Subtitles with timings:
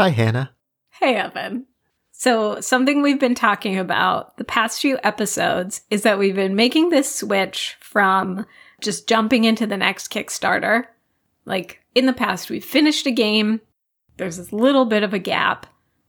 [0.00, 0.54] Hi, Hannah.
[0.88, 1.66] Hey, Evan.
[2.10, 6.88] So, something we've been talking about the past few episodes is that we've been making
[6.88, 8.46] this switch from
[8.80, 10.86] just jumping into the next Kickstarter.
[11.44, 13.60] Like in the past, we've finished a game,
[14.16, 15.66] there's this little bit of a gap,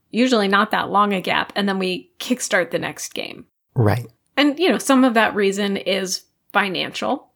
[0.09, 3.45] usually not that long a gap, and then we kickstart the next game.
[3.75, 4.07] Right.
[4.37, 7.27] And, you know, some of that reason is financial.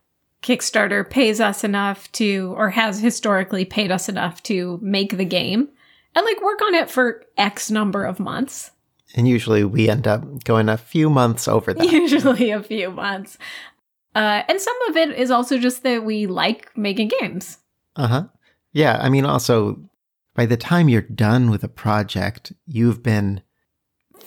[0.41, 5.67] Kickstarter pays us enough to, or has historically paid us enough to make the game
[6.15, 8.71] and like work on it for X number of months.
[9.15, 11.91] And usually we end up going a few months over that.
[11.91, 13.37] Usually a few months.
[14.15, 17.57] Uh, and some of it is also just that we like making games.
[17.95, 18.23] Uh huh.
[18.71, 18.97] Yeah.
[19.01, 19.79] I mean, also,
[20.33, 23.41] by the time you're done with a project, you've been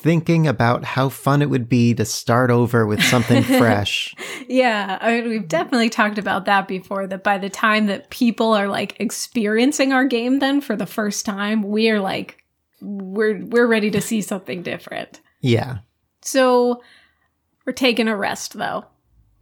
[0.01, 4.15] thinking about how fun it would be to start over with something fresh.
[4.49, 7.07] Yeah, I mean, we've definitely talked about that before.
[7.07, 11.27] That by the time that people are like experiencing our game, then for the first
[11.27, 12.45] time, we are like,
[12.81, 15.21] we're we're ready to see something different.
[15.41, 15.79] Yeah.
[16.23, 16.83] So
[17.67, 18.85] we're taking a rest though.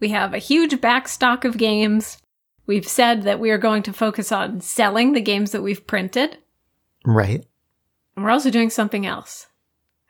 [0.01, 2.19] We have a huge backstock of games.
[2.67, 6.39] We've said that we are going to focus on selling the games that we've printed.
[7.05, 7.47] Right.
[8.17, 9.47] And we're also doing something else.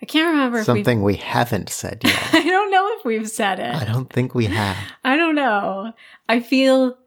[0.03, 2.23] I can't remember if Something we haven't said yet.
[2.35, 3.75] I don't know if we've said it.
[3.75, 4.77] I don't think we have.
[5.05, 5.93] I don't know.
[6.29, 6.99] I feel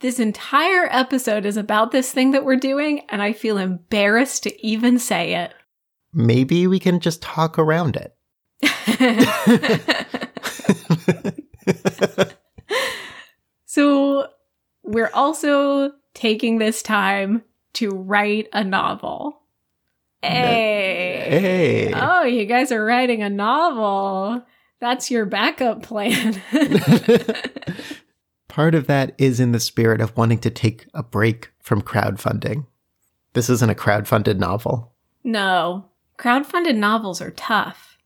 [0.00, 4.66] this entire episode is about this thing that we're doing, and I feel embarrassed to
[4.66, 5.52] even say it.
[6.12, 8.14] Maybe we can just talk around it.
[13.66, 14.28] so,
[14.82, 17.42] we're also taking this time
[17.74, 19.42] to write a novel.
[20.22, 21.26] Hey.
[21.28, 21.92] Hey.
[21.94, 24.44] Oh, you guys are writing a novel.
[24.80, 26.40] That's your backup plan.
[28.48, 32.66] Part of that is in the spirit of wanting to take a break from crowdfunding.
[33.34, 34.92] This isn't a crowdfunded novel.
[35.22, 35.84] no,
[36.18, 37.96] crowdfunded novels are tough.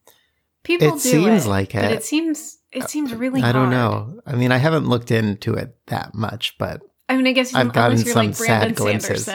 [0.64, 1.92] People It do seems it, like but it.
[1.92, 3.42] it seems it seems uh, really.
[3.42, 4.10] I don't hard.
[4.14, 4.20] know.
[4.26, 7.58] I mean, I haven't looked into it that much, but I mean, I guess you
[7.58, 9.28] I've gotten like some Brandon sad glimpses.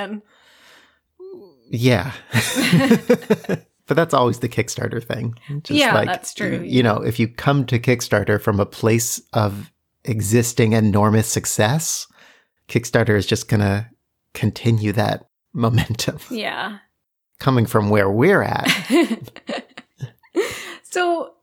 [1.69, 2.11] Yeah.
[3.87, 5.35] but that's always the Kickstarter thing.
[5.63, 6.61] Just Yeah, that's true.
[6.65, 9.71] You know, if you come to Kickstarter from a place of
[10.03, 12.07] existing enormous success,
[12.67, 13.87] Kickstarter is just going to
[14.33, 16.19] continue that momentum.
[16.29, 16.79] Yeah.
[17.39, 18.67] Coming from where we're at.
[20.83, 21.33] so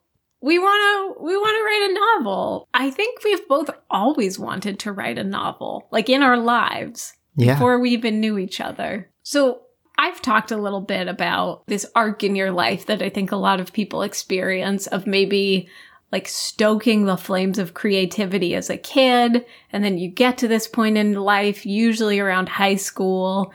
[0.41, 2.69] we want to we want to write a novel.
[2.75, 7.55] I think we've both always wanted to write a novel, like in our lives Yeah.
[7.55, 9.11] before we even knew each other.
[9.23, 9.63] So
[9.97, 13.37] I've talked a little bit about this arc in your life that I think a
[13.37, 15.69] lot of people experience of maybe
[16.15, 19.45] like stoking the flames of creativity as a kid.
[19.73, 23.53] And then you get to this point in life, usually around high school.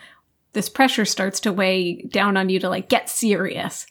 [0.51, 3.85] This pressure starts to weigh down on you to like get serious.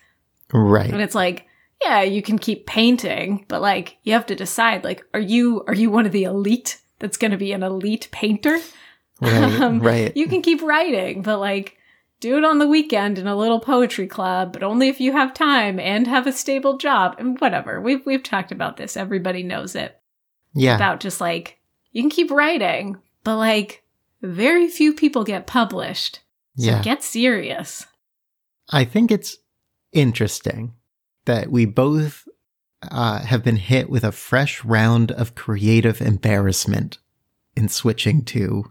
[0.53, 0.91] Right.
[0.91, 1.47] And it's like,
[1.83, 5.75] yeah, you can keep painting, but like you have to decide like are you are
[5.75, 8.59] you one of the elite that's going to be an elite painter?
[9.21, 9.61] Right.
[9.63, 10.15] Um, right.
[10.15, 11.78] You can keep writing, but like
[12.21, 15.33] do it on the weekend in a little poetry club, but only if you have
[15.35, 17.81] time and have a stable job and whatever.
[17.81, 18.97] We've we've talked about this.
[18.97, 20.01] Everybody knows it.
[20.55, 20.77] yeah.
[20.77, 21.59] About just like
[21.93, 23.85] you can keep writing, but like
[24.23, 26.21] very few people get published.
[26.57, 26.83] So yeah.
[26.83, 27.87] get serious.
[28.71, 29.37] I think it's
[29.93, 30.75] interesting
[31.25, 32.27] that we both
[32.83, 36.99] uh, have been hit with a fresh round of creative embarrassment
[37.57, 38.71] in switching to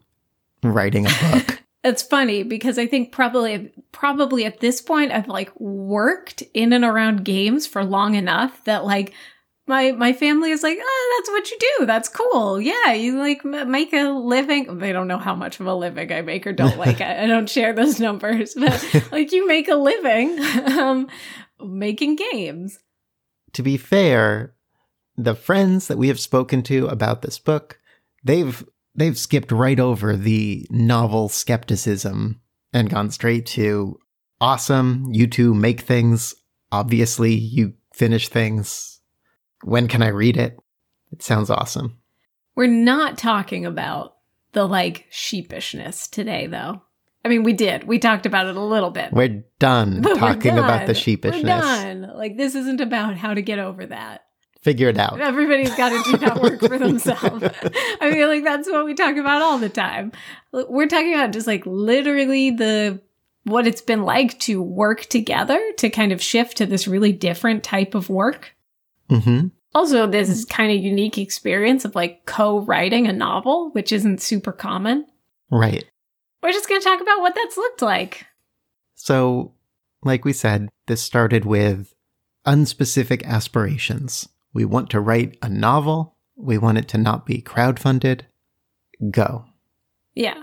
[0.63, 1.63] writing a book.
[1.83, 6.83] It's funny because I think probably probably at this point I've like worked in and
[6.83, 9.13] around games for long enough that like
[9.67, 11.85] my my family is like, "Oh, that's what you do.
[11.85, 12.59] That's cool.
[12.59, 16.11] Yeah, you like m- make a living." They don't know how much of a living
[16.11, 16.99] I make or don't like.
[17.01, 20.39] I, I don't share those numbers, but like you make a living
[20.77, 21.07] um
[21.59, 22.79] making games.
[23.53, 24.53] to be fair,
[25.17, 27.79] the friends that we have spoken to about this book,
[28.23, 28.63] they've
[28.97, 32.41] they've skipped right over the novel skepticism
[32.73, 33.97] and gone straight to
[34.41, 35.05] awesome.
[35.11, 36.35] You two make things.
[36.71, 38.99] Obviously, you finish things.
[39.63, 40.59] When can I read it?
[41.11, 41.97] It sounds awesome.
[42.55, 44.17] We're not talking about
[44.51, 46.81] the like sheepishness today though.
[47.23, 47.85] I mean, we did.
[47.85, 49.11] We talked about it a little bit.
[49.11, 51.43] We're done But we're talking about the sheepishness.
[51.43, 52.11] We're done.
[52.15, 54.26] Like this isn't about how to get over that.
[54.61, 55.21] Figure it out.
[55.21, 57.43] Everybody's got to do that work for themselves.
[58.01, 60.11] I feel like that's what we talk about all the time.
[60.51, 63.01] We're talking about just like literally the
[63.43, 67.63] what it's been like to work together to kind of shift to this really different
[67.63, 68.55] type of work.
[69.09, 74.21] hmm Also, this is kind of unique experience of like co-writing a novel, which isn't
[74.21, 75.05] super common.
[75.49, 75.85] Right.
[76.43, 78.25] We're just going to talk about what that's looked like.
[78.95, 79.53] So
[80.03, 81.93] like we said, this started with
[82.45, 84.27] unspecific aspirations.
[84.57, 86.15] We want to write a novel.
[86.35, 88.21] We want it to not be crowdfunded.
[89.11, 89.45] Go.
[90.15, 90.41] Yeah.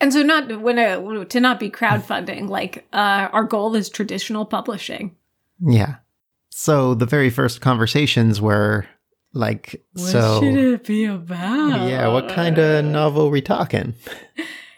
[0.00, 4.46] And so not when a, to not be crowdfunding, like uh, our goal is traditional
[4.46, 5.16] publishing.
[5.60, 5.96] Yeah.
[6.50, 8.86] So the very first conversations were
[9.32, 11.88] like, What so should it be about?
[11.88, 13.96] yeah, what kind of novel we talking?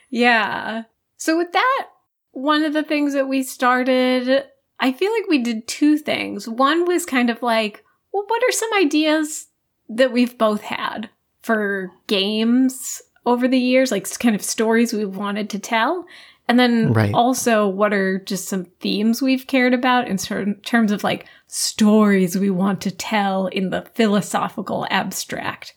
[0.09, 0.85] Yeah.
[1.19, 1.89] So with that,
[2.31, 4.45] one of the things that we started,
[4.79, 6.49] I feel like we did two things.
[6.49, 9.47] One was kind of like, well, what are some ideas
[9.89, 11.11] that we've both had
[11.43, 16.07] for games over the years, like kind of stories we've wanted to tell?
[16.49, 17.15] And then Right.
[17.15, 22.37] also, what are just some themes we've cared about in certain terms of like stories
[22.37, 25.75] we want to tell in the philosophical abstract?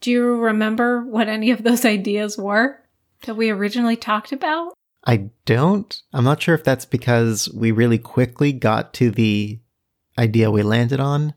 [0.00, 2.82] Do you remember what any of those ideas were
[3.26, 4.74] that we originally talked about?
[5.04, 6.02] I don't.
[6.12, 9.60] I'm not sure if that's because we really quickly got to the
[10.18, 11.34] idea we landed on,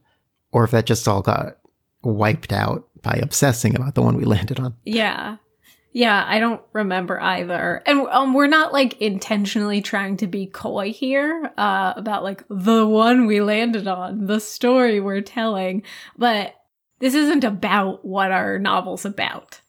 [0.52, 1.58] or if that just all got
[2.04, 4.76] wiped out by obsessing about the one we landed on.
[4.86, 5.38] Yeah.
[5.94, 7.84] Yeah, I don't remember either.
[7.86, 12.88] And um, we're not like intentionally trying to be coy here uh, about like the
[12.88, 15.84] one we landed on, the story we're telling.
[16.18, 16.56] But
[17.00, 19.60] this isn't about what our novel's about.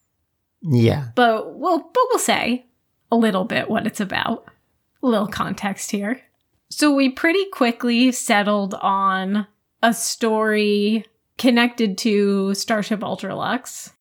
[0.63, 1.09] Yeah.
[1.17, 2.67] But we'll, but we'll say
[3.11, 4.47] a little bit what it's about.
[5.03, 6.21] A little context here.
[6.71, 9.49] So we pretty quickly settled on
[9.83, 11.05] a story
[11.39, 13.93] connected to Starship Ultralux.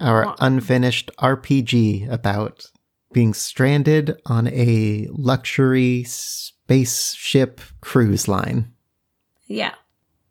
[0.00, 2.66] Our unfinished RPG about
[3.12, 8.72] being stranded on a luxury spaceship cruise line.
[9.46, 9.74] Yeah.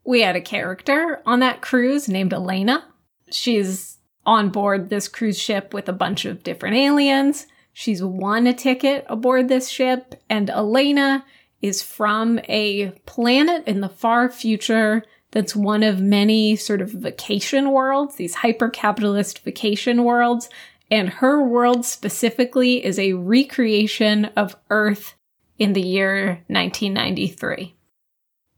[0.06, 2.86] We had a character on that cruise named Elena.
[3.32, 7.48] She's on board this cruise ship with a bunch of different aliens.
[7.74, 11.26] She's won a ticket aboard this ship, and Elena
[11.62, 17.72] is from a planet in the far future that's one of many sort of vacation
[17.72, 20.50] worlds, these hyper capitalist vacation worlds.
[20.90, 25.16] And her world specifically is a recreation of Earth
[25.58, 27.76] in the year 1993.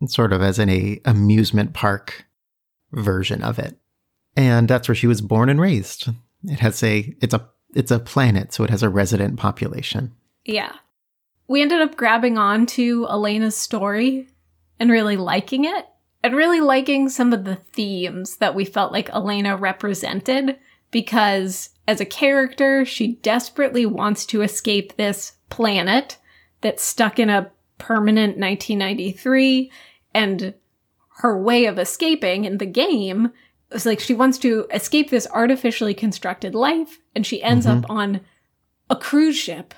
[0.05, 2.25] sort of as an a amusement park
[2.91, 3.77] version of it.
[4.35, 6.09] And that's where she was born and raised.
[6.43, 10.13] It has a it's a it's a planet, so it has a resident population.
[10.45, 10.73] Yeah.
[11.49, 14.29] We ended up grabbing on to Elena's story
[14.79, 15.85] and really liking it,
[16.23, 20.57] and really liking some of the themes that we felt like Elena represented
[20.91, 26.17] because as a character, she desperately wants to escape this planet
[26.61, 29.71] that's stuck in a permanent 1993
[30.13, 30.53] and
[31.17, 33.31] her way of escaping in the game
[33.71, 37.77] is like she wants to escape this artificially constructed life and she ends Mhm.
[37.83, 38.21] up on
[38.89, 39.73] a cruise ship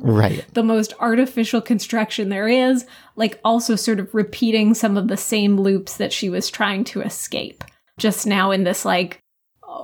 [0.00, 0.44] Right.
[0.54, 5.58] the most artificial construction there is, like also sort of repeating some of the same
[5.58, 7.64] loops that she was trying to escape,
[7.98, 9.20] just now in this like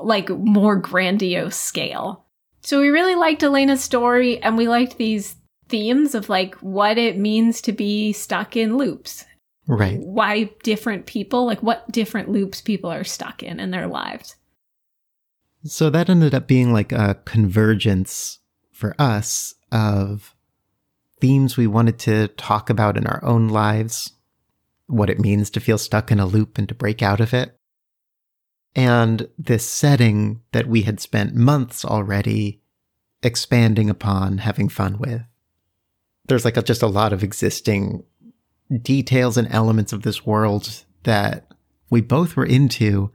[0.02, 2.24] like more grandiose scale.
[2.62, 5.36] So we really liked Elena's story and we liked these
[5.68, 9.24] themes of like what it means to be stuck in loops.
[9.66, 9.98] Right.
[9.98, 14.36] Why different people, like what different loops people are stuck in in their lives.
[15.64, 18.39] So that ended up being like a convergence
[18.80, 20.34] for us of
[21.20, 24.14] themes we wanted to talk about in our own lives,
[24.86, 27.56] what it means to feel stuck in a loop and to break out of it.
[28.74, 32.62] And this setting that we had spent months already
[33.22, 35.22] expanding upon, having fun with.
[36.26, 38.04] There's like a, just a lot of existing
[38.80, 41.46] details and elements of this world that
[41.90, 43.10] we both were into,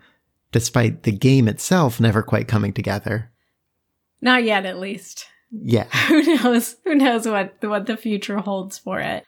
[0.51, 3.31] despite the game itself never quite coming together.
[4.21, 5.25] Not yet at least.
[5.51, 5.83] Yeah.
[6.07, 6.75] who knows?
[6.83, 9.25] Who knows what what the future holds for it?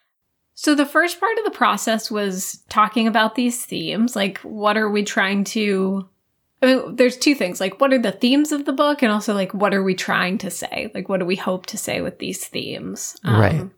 [0.56, 4.16] So the first part of the process was talking about these themes.
[4.16, 6.08] Like what are we trying to
[6.62, 7.60] I mean, there's two things.
[7.60, 9.04] Like what are the themes of the book?
[9.04, 10.92] And also like what are we trying to say?
[10.96, 13.16] Like what do we hope to say with these themes?
[13.24, 13.70] Um, Right.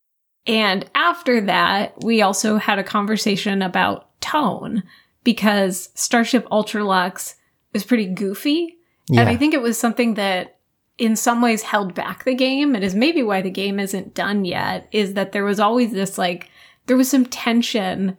[0.48, 4.84] and after that we also had a conversation about tone
[5.26, 7.36] because starship ultralux
[7.74, 8.78] was pretty goofy.
[9.10, 9.22] Yeah.
[9.22, 10.59] and I think it was something that
[11.00, 14.44] in some ways held back the game and is maybe why the game isn't done
[14.44, 16.52] yet is that there was always this like
[16.86, 18.18] there was some tension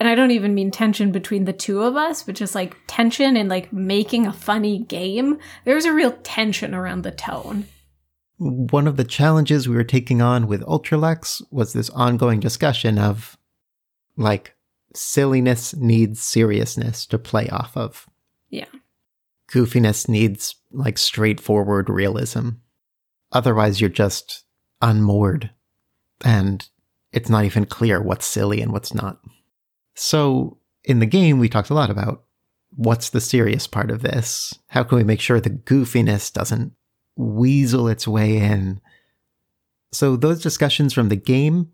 [0.00, 3.36] and I don't even mean tension between the two of us, but just like tension
[3.36, 5.38] in like making a funny game.
[5.64, 7.66] There was a real tension around the tone.
[8.38, 13.38] One of the challenges we were taking on with Ultralux was this ongoing discussion of
[14.16, 14.56] like
[14.92, 18.08] silliness needs seriousness to play off of.
[19.52, 22.50] Goofiness needs like straightforward realism.
[23.32, 24.44] Otherwise, you're just
[24.80, 25.50] unmoored
[26.24, 26.68] and
[27.12, 29.20] it's not even clear what's silly and what's not.
[29.94, 32.24] So in the game, we talked a lot about
[32.74, 34.58] what's the serious part of this?
[34.68, 36.72] How can we make sure the goofiness doesn't
[37.16, 38.80] weasel its way in?
[39.92, 41.68] So those discussions from the game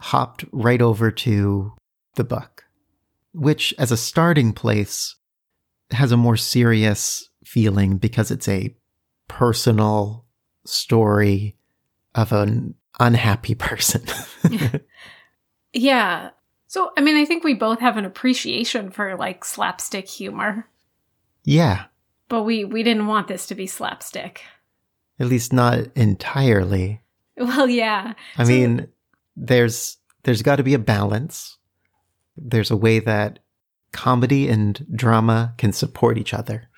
[0.00, 1.72] hopped right over to
[2.16, 2.64] the book,
[3.32, 5.14] which as a starting place
[5.92, 8.74] has a more serious feeling because it's a
[9.28, 10.24] personal
[10.64, 11.56] story
[12.14, 14.02] of an unhappy person.
[15.72, 16.30] yeah.
[16.66, 20.68] So, I mean, I think we both have an appreciation for like slapstick humor.
[21.44, 21.86] Yeah.
[22.28, 24.42] But we we didn't want this to be slapstick.
[25.18, 27.02] At least not entirely.
[27.36, 28.12] Well, yeah.
[28.36, 28.88] I so, mean,
[29.34, 31.56] there's there's got to be a balance.
[32.36, 33.38] There's a way that
[33.92, 36.68] comedy and drama can support each other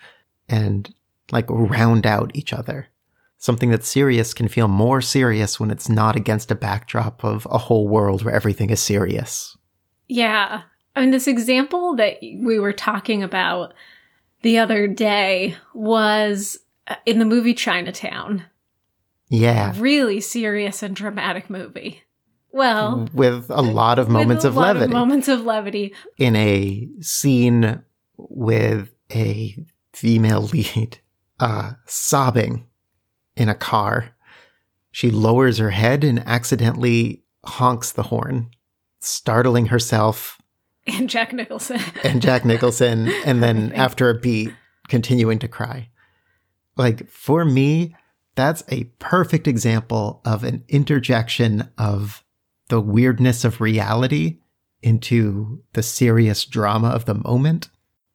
[0.48, 0.94] and
[1.30, 2.88] like round out each other.
[3.38, 7.58] Something that's serious can feel more serious when it's not against a backdrop of a
[7.58, 9.56] whole world where everything is serious.
[10.08, 10.62] Yeah.
[10.94, 13.74] I mean, this example that we were talking about
[14.42, 18.44] the other day was uh, in the movie Chinatown.
[19.28, 19.74] Yeah.
[19.76, 22.01] Really serious and dramatic movie.
[22.52, 24.84] Well, with a lot of moments of levity.
[24.84, 25.94] Of moments of levity.
[26.18, 27.82] In a scene
[28.16, 29.56] with a
[29.92, 30.98] female lead
[31.40, 32.66] uh, sobbing
[33.36, 34.14] in a car,
[34.90, 38.50] she lowers her head and accidentally honks the horn,
[39.00, 40.38] startling herself.
[40.88, 41.78] And Jack Nicholson.
[42.02, 43.08] and Jack Nicholson.
[43.24, 44.52] And then after a beat,
[44.88, 45.90] continuing to cry.
[46.76, 47.94] Like, for me,
[48.34, 52.24] that's a perfect example of an interjection of
[52.68, 54.38] the weirdness of reality
[54.82, 57.68] into the serious drama of the moment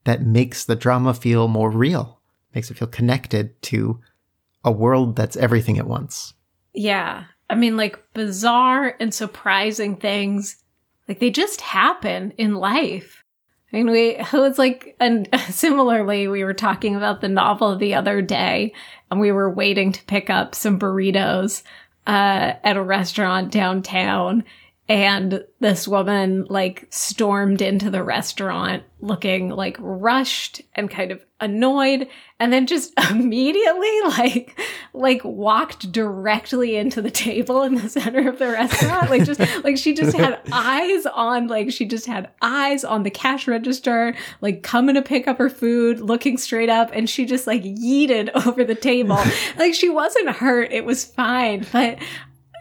[0.03, 2.21] that makes the drama feel more real,
[2.53, 3.99] makes it feel connected to
[4.63, 6.33] a world that's everything at once.
[6.73, 7.25] Yeah.
[7.49, 10.57] I mean, like bizarre and surprising things,
[11.07, 13.23] like they just happen in life.
[13.71, 17.95] I mean, we, it was like, and similarly, we were talking about the novel the
[17.95, 18.73] other day
[19.09, 21.63] and we were waiting to pick up some burritos
[22.07, 24.43] uh, at a restaurant downtown.
[24.89, 32.07] And this woman like stormed into the restaurant looking like rushed and kind of annoyed
[32.39, 34.57] and then just immediately like
[34.93, 39.09] like walked directly into the table in the center of the restaurant.
[39.09, 43.11] Like just like she just had eyes on like she just had eyes on the
[43.11, 47.45] cash register like coming to pick up her food looking straight up and she just
[47.45, 49.19] like yeeted over the table.
[49.57, 50.71] Like she wasn't hurt.
[50.71, 51.65] It was fine.
[51.73, 51.99] But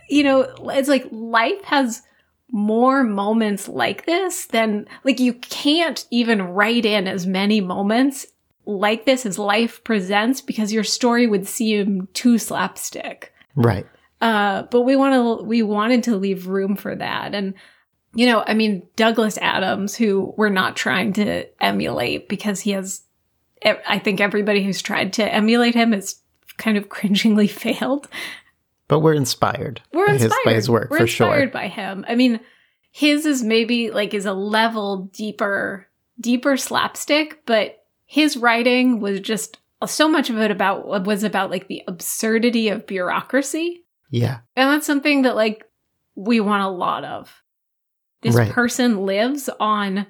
[0.09, 0.41] you know
[0.73, 2.03] it's like life has
[2.51, 8.27] more moments like this than like you can't even write in as many moments
[8.65, 13.33] like this as life presents because your story would seem too slapstick.
[13.55, 13.87] Right.
[14.21, 17.55] Uh, but we want to we wanted to leave room for that and
[18.15, 23.03] you know, I mean Douglas Adams who we're not trying to emulate because he has
[23.65, 26.21] I think everybody who's tried to emulate him has
[26.57, 28.09] kind of cringingly failed.
[28.89, 29.81] But we're inspired.
[29.93, 31.51] We're inspired by his, by his work we're for inspired sure.
[31.51, 32.05] by him.
[32.09, 32.41] I mean,
[32.93, 35.89] his is maybe like is a level deeper,
[36.21, 41.69] deeper slapstick, but his writing was just so much of it about was about like
[41.69, 43.85] the absurdity of bureaucracy.
[44.11, 44.39] Yeah.
[44.55, 45.65] And that's something that like
[46.15, 47.43] we want a lot of.
[48.23, 48.51] This right.
[48.51, 50.07] person lives on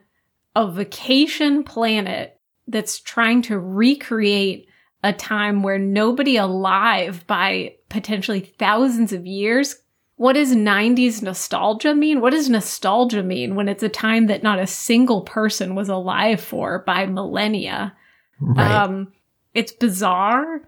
[0.55, 4.69] a vacation planet that's trying to recreate
[5.03, 9.77] a time where nobody alive by potentially thousands of years.
[10.17, 12.21] What does 90s nostalgia mean?
[12.21, 16.41] What does nostalgia mean when it's a time that not a single person was alive
[16.41, 17.95] for by millennia?
[18.41, 18.71] Right.
[18.71, 19.13] Um,
[19.53, 20.63] it's bizarre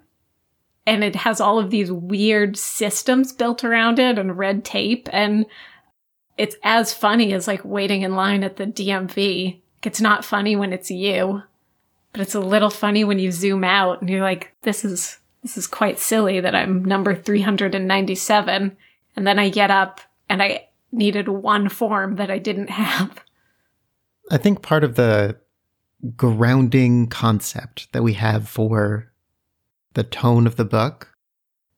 [0.86, 5.46] and it has all of these weird systems built around it and red tape and
[6.36, 9.60] it's as funny as like waiting in line at the DMV.
[9.82, 11.42] It's not funny when it's you
[12.12, 15.56] but it's a little funny when you zoom out and you're like, this is this
[15.56, 18.76] is quite silly that I'm number 397
[19.16, 23.24] and then I get up and I needed one form that I didn't have.
[24.30, 25.38] I think part of the
[26.16, 29.12] grounding concept that we have for
[29.94, 31.14] the tone of the book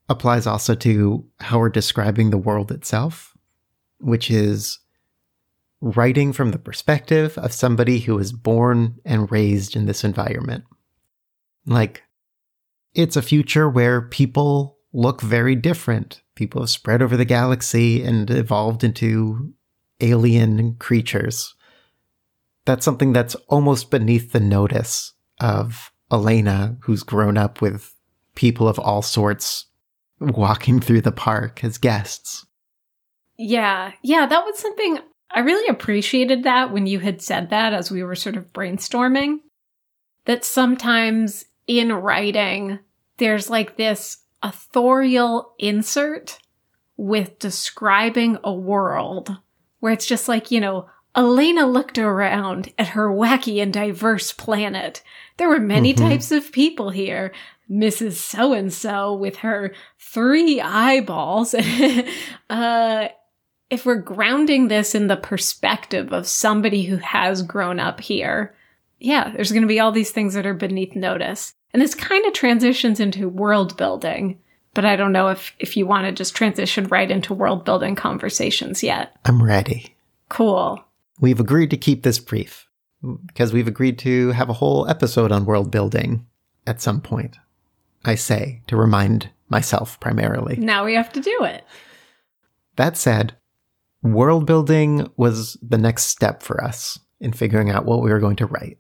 [0.08, 3.36] applies also to how we're describing the world itself,
[3.98, 4.78] which is
[5.80, 10.64] writing from the perspective of somebody who was born and raised in this environment.
[11.64, 12.02] Like,
[12.94, 16.22] it's a future where people look very different.
[16.34, 19.52] People have spread over the galaxy and evolved into
[20.00, 21.54] alien creatures.
[22.64, 27.94] That's something that's almost beneath the notice of Elena, who's grown up with
[28.34, 29.66] people of all sorts
[30.18, 32.46] walking through the park as guests.
[33.38, 33.92] Yeah.
[34.02, 34.98] Yeah, that was something
[35.30, 39.38] I really appreciated that when you had said that as we were sort of brainstorming.
[40.26, 41.44] That sometimes
[41.78, 42.80] in writing,
[43.18, 46.38] there's like this authorial insert
[46.96, 49.36] with describing a world
[49.78, 55.02] where it's just like, you know, Elena looked around at her wacky and diverse planet.
[55.36, 55.98] There were many Mhm.
[55.98, 57.32] types of people here.
[57.70, 58.14] Mrs.
[58.14, 61.54] So and so with her three eyeballs.
[62.50, 63.08] uh,
[63.70, 68.54] if we're grounding this in the perspective of somebody who has grown up here,
[68.98, 71.54] yeah, there's going to be all these things that are beneath notice.
[71.72, 74.38] And this kind of transitions into world building,
[74.74, 77.94] but I don't know if, if you want to just transition right into world building
[77.94, 79.16] conversations yet.
[79.24, 79.94] I'm ready.
[80.28, 80.84] Cool.
[81.20, 82.68] We've agreed to keep this brief
[83.26, 86.26] because we've agreed to have a whole episode on world building
[86.66, 87.36] at some point.
[88.04, 90.56] I say to remind myself primarily.
[90.56, 91.64] Now we have to do it.
[92.76, 93.34] That said,
[94.02, 98.36] world building was the next step for us in figuring out what we were going
[98.36, 98.78] to write.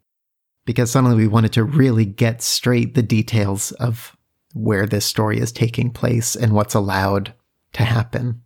[0.64, 4.16] Because suddenly we wanted to really get straight the details of
[4.54, 7.34] where this story is taking place and what's allowed
[7.72, 8.42] to happen.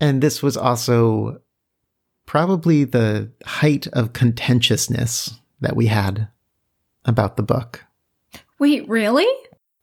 [0.00, 1.40] And this was also
[2.26, 6.28] probably the height of contentiousness that we had
[7.04, 7.84] about the book.
[8.58, 9.26] Wait, really?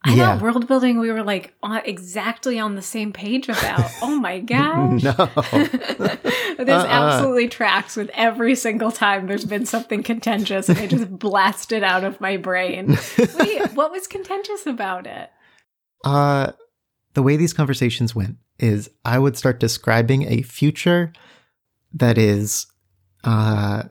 [0.05, 0.33] I Yeah.
[0.33, 3.89] thought world building we were like exactly on the same page about.
[4.01, 5.03] Oh my gosh.
[6.57, 6.63] No.
[6.63, 6.87] this Uh-uh.
[6.87, 12.03] absolutely tracks with every single time there's been something contentious and I just blasted out
[12.03, 12.97] of my brain.
[13.39, 15.29] Wait, what was contentious about it?
[16.05, 16.51] Uh,
[17.13, 21.11] the way these conversations went is I would start describing a future
[21.93, 22.67] that is
[23.23, 23.83] uh,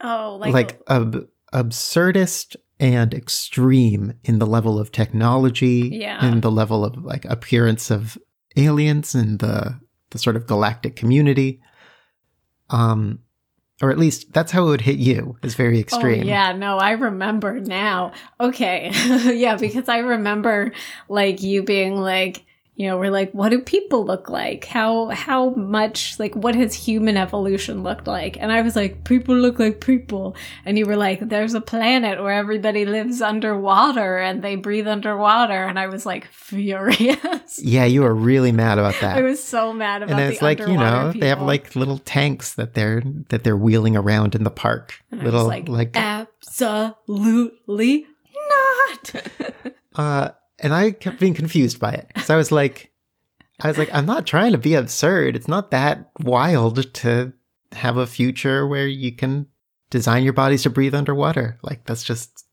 [0.00, 6.24] Oh, like, like, ab- absurdist and extreme in the level of technology Yeah.
[6.24, 8.16] and the level of like appearance of
[8.56, 11.60] aliens and the the sort of galactic community.
[12.70, 13.20] Um,
[13.80, 15.36] or at least that's how it would hit you.
[15.42, 16.22] Is very extreme.
[16.22, 18.12] Oh, yeah, no, I remember now.
[18.40, 18.90] Okay.
[19.36, 20.72] yeah, because I remember
[21.08, 22.44] like you being like,
[22.78, 24.64] you know, we're like, what do people look like?
[24.64, 28.36] How how much like what has human evolution looked like?
[28.38, 30.36] And I was like, people look like people.
[30.64, 35.64] And you were like, there's a planet where everybody lives underwater and they breathe underwater.
[35.64, 37.58] And I was like furious.
[37.68, 39.16] Yeah, you were really mad about that.
[39.16, 42.54] I was so mad about and it's like you know they have like little tanks
[42.54, 48.06] that they're that they're wheeling around in the park And little was like, absolutely
[48.48, 49.14] not.
[49.96, 50.28] uh
[50.60, 52.08] and i kept being confused by it.
[52.08, 52.92] Because i was like
[53.60, 55.36] i was like i'm not trying to be absurd.
[55.36, 57.32] It's not that wild to
[57.72, 59.46] have a future where you can
[59.90, 61.58] design your bodies to breathe underwater.
[61.62, 62.44] Like that's just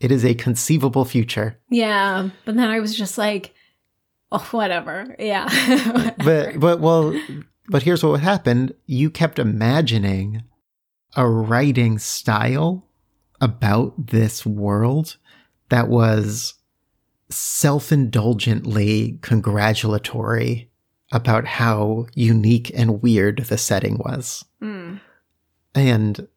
[0.00, 1.58] it is a conceivable future.
[1.70, 3.54] Yeah, but then I was just like,
[4.32, 5.14] oh, whatever.
[5.18, 5.48] Yeah.
[6.24, 7.18] but but well
[7.68, 8.74] but here's what happened.
[8.86, 10.42] You kept imagining
[11.16, 12.86] a writing style
[13.40, 15.16] about this world
[15.68, 16.54] that was
[17.30, 20.70] self-indulgently congratulatory
[21.12, 25.00] about how unique and weird the setting was Mm.
[25.74, 26.28] and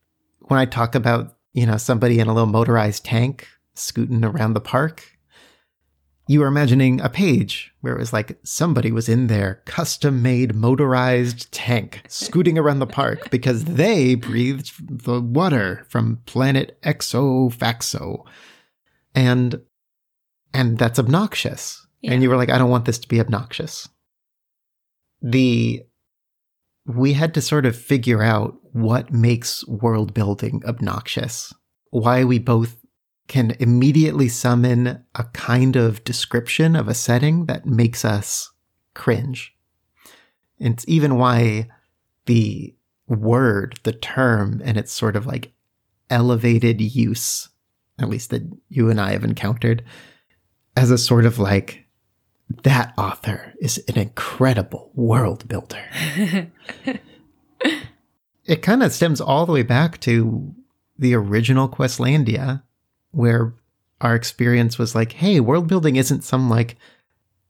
[0.42, 4.62] when i talk about you know somebody in a little motorized tank scooting around the
[4.62, 5.18] park
[6.30, 10.54] you were imagining a page where it was like somebody was in their custom made
[10.54, 14.74] motorized tank scooting around the park because they breathed
[15.06, 18.26] the water from planet Exofaxo.
[19.16, 19.62] And
[20.54, 21.86] and that's obnoxious.
[22.02, 22.14] Yeah.
[22.14, 23.88] And you were like, I don't want this to be obnoxious.
[25.22, 25.84] The
[26.86, 31.54] we had to sort of figure out what makes world building obnoxious.
[31.90, 32.78] Why we both
[33.28, 38.52] can immediately summon a kind of description of a setting that makes us
[38.94, 39.54] cringe.
[40.60, 41.68] It's even why
[42.26, 42.74] the
[43.08, 45.52] word, the term, and its sort of like
[46.10, 47.50] elevated use,
[48.00, 49.84] at least that you and I have encountered,
[50.78, 51.86] as a sort of like,
[52.64, 55.84] that author is an incredible world builder.
[58.46, 60.54] it kind of stems all the way back to
[60.98, 62.62] the original Questlandia,
[63.12, 63.54] where
[64.00, 66.78] our experience was like, hey, world building isn't some like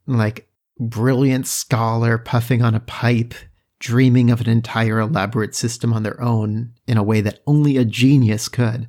[0.08, 0.48] like
[0.80, 3.36] brilliant scholar puffing on a pipe,
[3.80, 7.84] dreaming of an entire elaborate system on their own in a way that only a
[7.84, 8.88] genius could.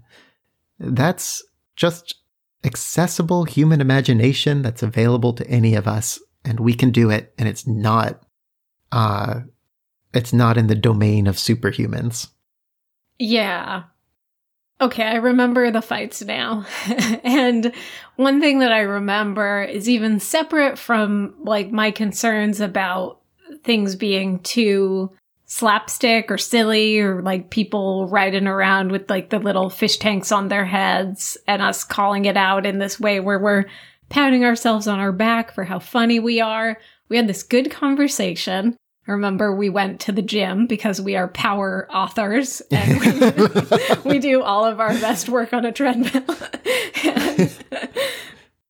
[0.78, 1.42] That's
[1.74, 2.14] just
[2.64, 7.48] accessible human imagination that's available to any of us, and we can do it, and
[7.48, 8.22] it's not
[8.92, 9.40] uh
[10.14, 12.28] it's not in the domain of superhumans.
[13.18, 13.84] Yeah.
[14.80, 16.64] Okay, I remember the fights now.
[17.24, 17.72] and
[18.16, 23.20] one thing that I remember is even separate from like my concerns about
[23.64, 25.10] things being too
[25.48, 30.48] slapstick or silly or like people riding around with like the little fish tanks on
[30.48, 33.64] their heads and us calling it out in this way where we're
[34.10, 36.78] patting ourselves on our back for how funny we are.
[37.08, 38.76] We had this good conversation.
[39.06, 43.08] Remember, we went to the gym because we are power authors and we,
[44.10, 46.24] we do all of our best work on a treadmill.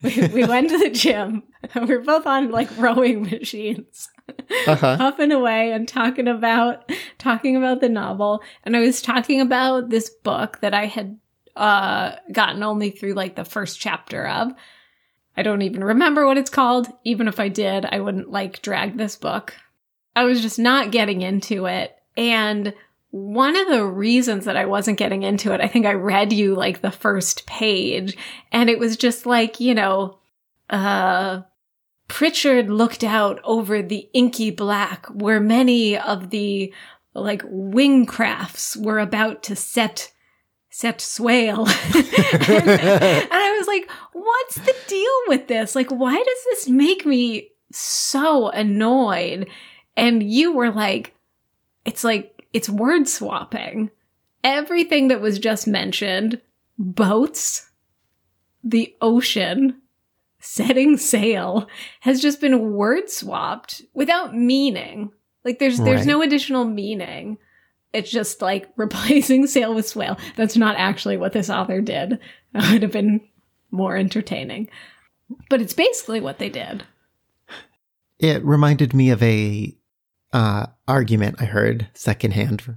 [0.02, 1.42] we, we went to the gym.
[1.74, 4.08] we are both on like rowing machines,
[4.66, 4.96] Uh-huh.
[4.98, 8.42] puffing away and talking about talking about the novel.
[8.64, 11.18] And I was talking about this book that I had
[11.56, 14.52] uh, gotten only through like the first chapter of.
[15.37, 16.88] I don't even remember what it's called.
[17.04, 19.54] Even if I did, I wouldn't like drag this book.
[20.16, 21.94] I was just not getting into it.
[22.16, 22.74] And
[23.11, 26.55] one of the reasons that I wasn't getting into it, I think I read you
[26.55, 28.16] like the first page,
[28.53, 30.18] and it was just like, you know,
[30.68, 31.42] uh,
[32.09, 36.73] Pritchard looked out over the inky black where many of the
[37.14, 40.12] like wing crafts were about to set
[40.71, 41.66] set swale.
[41.94, 45.75] and, and I was like, what's the deal with this?
[45.75, 49.49] Like, why does this make me so annoyed?
[49.97, 51.14] And you were like,
[51.85, 53.90] it's like, it's word swapping.
[54.44, 56.40] Everything that was just mentioned
[56.78, 57.70] boats,
[58.62, 59.80] the ocean,
[60.40, 61.68] setting sail
[62.00, 65.11] has just been word swapped without meaning.
[65.44, 66.06] Like there's there's Right.
[66.06, 67.38] no additional meaning.
[67.92, 70.18] It's just like replacing sail with swale.
[70.37, 72.18] That's not actually what this author did.
[72.54, 73.20] That would have been
[73.70, 74.70] more entertaining.
[75.50, 76.84] But it's basically what they did.
[78.18, 79.76] It reminded me of a
[80.32, 82.76] uh, argument I heard secondhand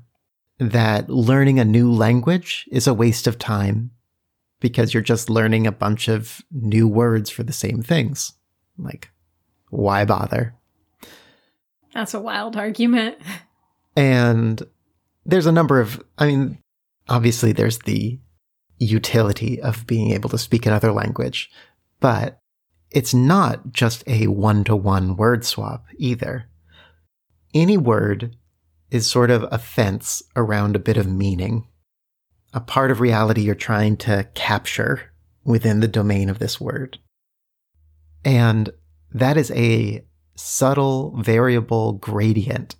[0.59, 3.91] that learning a new language is a waste of time
[4.59, 8.33] because you're just learning a bunch of new words for the same things.
[8.77, 9.09] Like,
[9.69, 10.53] why bother?
[11.93, 13.17] That's a wild argument.
[13.95, 14.61] And
[15.25, 16.59] there's a number of, I mean,
[17.09, 18.19] obviously there's the
[18.77, 21.49] utility of being able to speak another language,
[21.99, 22.39] but
[22.89, 26.45] it's not just a one to one word swap either.
[27.53, 28.35] Any word
[28.89, 31.67] is sort of a fence around a bit of meaning,
[32.53, 35.11] a part of reality you're trying to capture
[35.43, 36.99] within the domain of this word.
[38.23, 38.69] And
[39.11, 42.75] that is a subtle variable gradient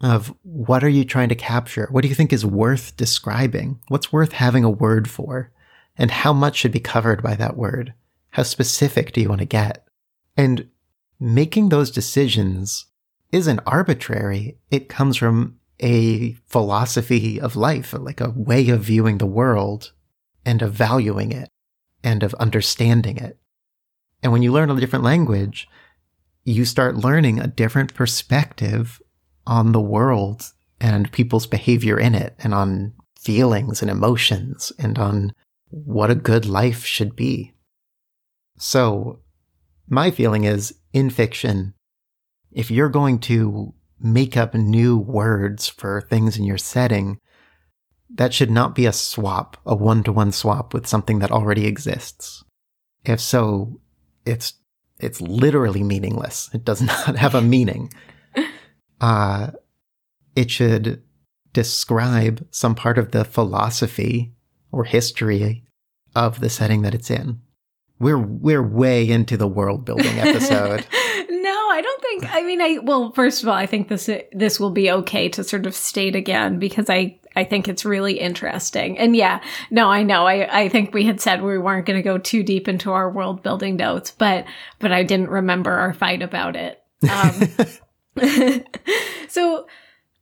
[0.00, 1.86] of what are you trying to capture?
[1.90, 3.80] What do you think is worth describing?
[3.88, 5.52] What's worth having a word for?
[5.96, 7.94] And how much should be covered by that word?
[8.30, 9.86] How specific do you want to get?
[10.36, 10.68] And
[11.20, 12.86] making those decisions
[13.32, 14.58] isn't arbitrary.
[14.70, 19.92] It comes from a philosophy of life, like a way of viewing the world
[20.44, 21.48] and of valuing it
[22.04, 23.38] and of understanding it.
[24.22, 25.68] And when you learn a different language,
[26.44, 29.00] you start learning a different perspective
[29.46, 35.32] on the world and people's behavior in it and on feelings and emotions and on
[35.70, 37.54] what a good life should be.
[38.58, 39.20] So
[39.88, 41.74] my feeling is in fiction,
[42.52, 47.18] if you're going to make up new words for things in your setting,
[48.14, 51.66] that should not be a swap, a one to one swap with something that already
[51.66, 52.44] exists.
[53.04, 53.80] If so,
[54.26, 54.54] it's
[54.98, 56.50] it's literally meaningless.
[56.52, 57.92] It does not have a meaning.
[59.00, 59.50] Uh,
[60.36, 61.02] it should
[61.52, 64.32] describe some part of the philosophy
[64.70, 65.64] or history
[66.14, 67.40] of the setting that it's in.
[67.98, 70.86] We're we're way into the world building episode.
[71.72, 72.34] I don't think.
[72.34, 75.44] I mean, I well, first of all, I think this this will be okay to
[75.44, 78.98] sort of state again because I I think it's really interesting.
[78.98, 80.26] And yeah, no, I know.
[80.26, 83.10] I I think we had said we weren't going to go too deep into our
[83.10, 84.44] world building notes, but
[84.78, 86.82] but I didn't remember our fight about it.
[87.10, 87.48] Um,
[89.28, 89.66] so,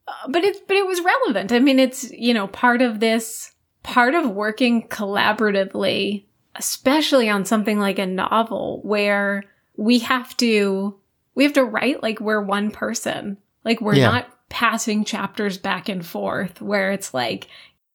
[0.06, 1.52] uh, but it but it was relevant.
[1.52, 6.24] I mean, it's you know part of this part of working collaboratively,
[6.56, 9.44] especially on something like a novel where
[9.76, 10.99] we have to
[11.34, 13.36] we have to write like we're one person.
[13.64, 14.10] Like we're Yeah.
[14.10, 17.46] not passing chapters back and forth where it's like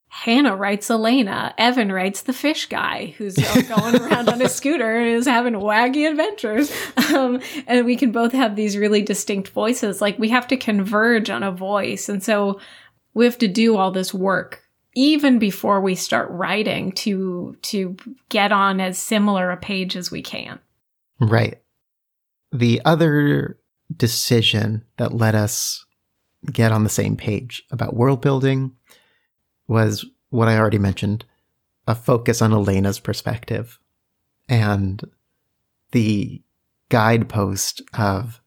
[0.07, 3.35] Hannah writes Elena, Evan writes the fish guy who's
[3.67, 6.71] going around on a scooter and is having wacky adventures.
[7.15, 10.01] Um, and we can both have these really distinct voices.
[10.01, 12.09] Like we have to converge on a voice.
[12.09, 12.59] And so
[13.13, 14.61] we have to do all this work
[14.95, 17.95] even before we start writing to to
[18.29, 20.59] get on as similar a page as we can.
[21.19, 21.61] Right.
[22.55, 23.59] The other
[23.93, 25.85] decision that let us
[26.49, 28.71] get on the same page about world building
[29.67, 31.25] was what I already mentioned
[31.85, 33.77] a focus on Elena's perspective
[34.47, 35.03] and
[35.91, 36.41] the
[36.87, 38.41] guidepost of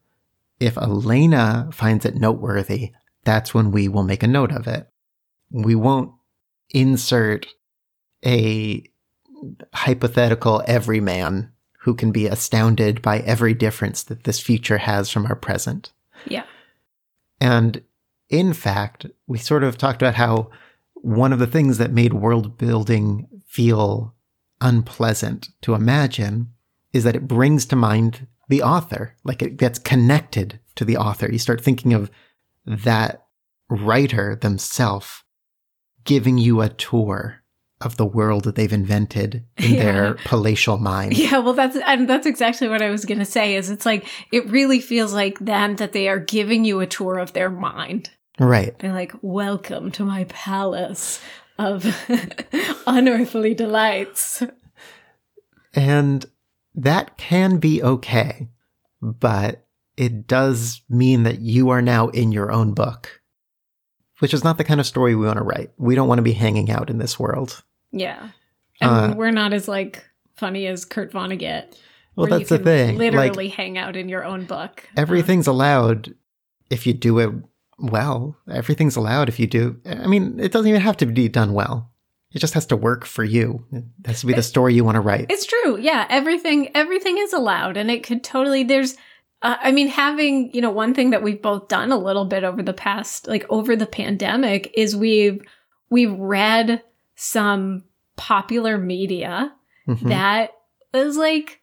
[0.59, 2.92] if Elena finds it noteworthy,
[3.25, 4.88] that's when we will make a note of it.
[5.51, 6.12] We won't
[6.71, 7.47] insert
[8.25, 8.83] a
[9.75, 15.37] hypothetical everyman who can be astounded by every difference that this future has from our
[15.37, 15.93] present.
[16.27, 16.45] Yeah.
[17.41, 17.83] And
[18.29, 20.51] in fact, we sort of talked about how
[20.95, 24.14] one of the things that made world building feel
[24.61, 26.49] unpleasant to imagine
[26.93, 29.14] is that it brings to mind the author.
[29.25, 31.31] Like it gets connected to the author.
[31.31, 32.11] You start thinking of
[32.67, 33.25] that
[33.71, 35.23] writer themselves
[36.05, 37.43] giving you a tour
[37.81, 39.83] of the world that they've invented in Yeah.
[39.83, 41.12] their palatial mind.
[41.17, 44.07] Yeah, well that's and that's exactly what I was going to say is it's like
[44.33, 48.11] it really feels like them that they are giving you a tour of their mind.
[48.41, 48.79] Right.
[48.79, 51.21] They're like, "Welcome to my palace
[51.59, 51.85] of
[52.87, 54.43] unearthly delights."
[55.75, 56.25] And
[56.75, 58.49] that can be okay,
[59.03, 63.21] but it does mean that you are now in your own book,
[64.21, 65.71] which is not the kind of story we want to write.
[65.77, 67.62] We don't want to be hanging out in this world.
[67.92, 68.29] Yeah.
[68.81, 70.05] And Uh, we're not as like
[70.37, 71.77] funny as Kurt Vonnegut.
[72.16, 72.98] Well, that's the thing.
[72.98, 74.88] Literally Like, hang out in your own book.
[74.96, 76.14] everything's allowed
[76.70, 77.31] if you do it
[77.79, 78.37] well.
[78.51, 79.81] Everything's allowed if you do.
[79.87, 81.90] I mean, it doesn't even have to be done well.
[82.33, 83.64] It just has to work for you.
[83.72, 85.27] It has to be the story you want to write.
[85.31, 85.79] It's true.
[85.79, 88.96] Yeah, everything everything is allowed and it could totally there's
[89.40, 92.44] uh, I mean having, you know, one thing that we've both done a little bit
[92.44, 95.40] over the past like over the pandemic is we've
[95.88, 96.83] we've read
[97.20, 97.83] some
[98.16, 99.52] popular media
[99.88, 100.09] Mhm.
[100.09, 100.52] that
[100.94, 101.61] is like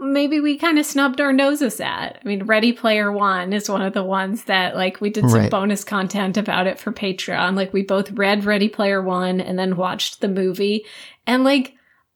[0.00, 2.18] maybe we kind of snubbed our noses at.
[2.22, 5.40] I mean, Ready Player One is one of the ones that like we did some
[5.40, 5.50] Right.
[5.50, 7.56] bonus content about it for Patreon.
[7.56, 10.84] Like we both read Ready Player One and then watched the movie.
[11.26, 11.74] And like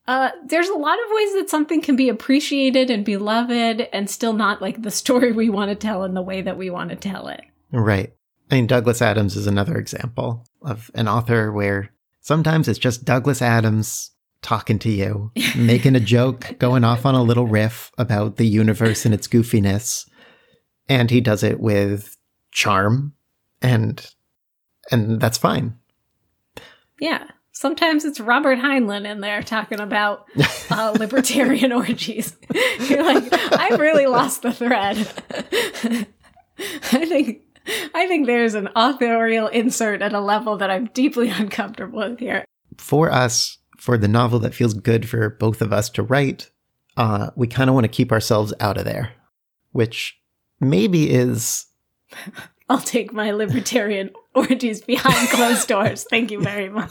[0.09, 4.33] uh there's a lot of ways that something can be appreciated and beloved and still
[4.35, 6.97] not like the story we want to tell in the way that we want to
[6.97, 7.41] tell it.
[7.73, 8.13] Right.
[8.51, 11.91] I mean, Douglas Adams is another example of an author where
[12.27, 14.11] sometimes it's just Douglas Adams
[14.43, 19.05] talking to you, making a joke, going off on a little riff about the universe
[19.05, 20.09] and its goofiness.
[20.89, 22.17] And he does it with
[22.51, 23.15] charm
[23.63, 24.05] and
[24.91, 25.79] and that's fine.
[27.01, 27.25] Yeah.
[27.53, 30.27] Sometimes it's Robert Heinlein in there talking about
[30.71, 32.37] uh, libertarian orgies.
[32.81, 34.99] You're like, I've really lost the thread.
[36.59, 37.46] I think
[37.95, 42.45] I think there's an authorial insert at a level that I'm deeply uncomfortable with here.
[42.77, 46.51] For us, for the novel that feels good for both of us to write,
[46.97, 49.13] uh, we kind of want to keep ourselves out of there,
[49.73, 50.19] which
[50.61, 51.67] maybe is
[52.69, 56.05] I'll take my libertarian orgies behind closed doors.
[56.11, 56.91] Thank you very much.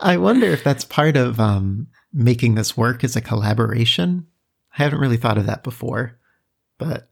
[0.00, 4.26] I wonder if that's part of um, making this work as a collaboration.
[4.76, 6.18] I haven't really thought of that before,
[6.78, 7.10] but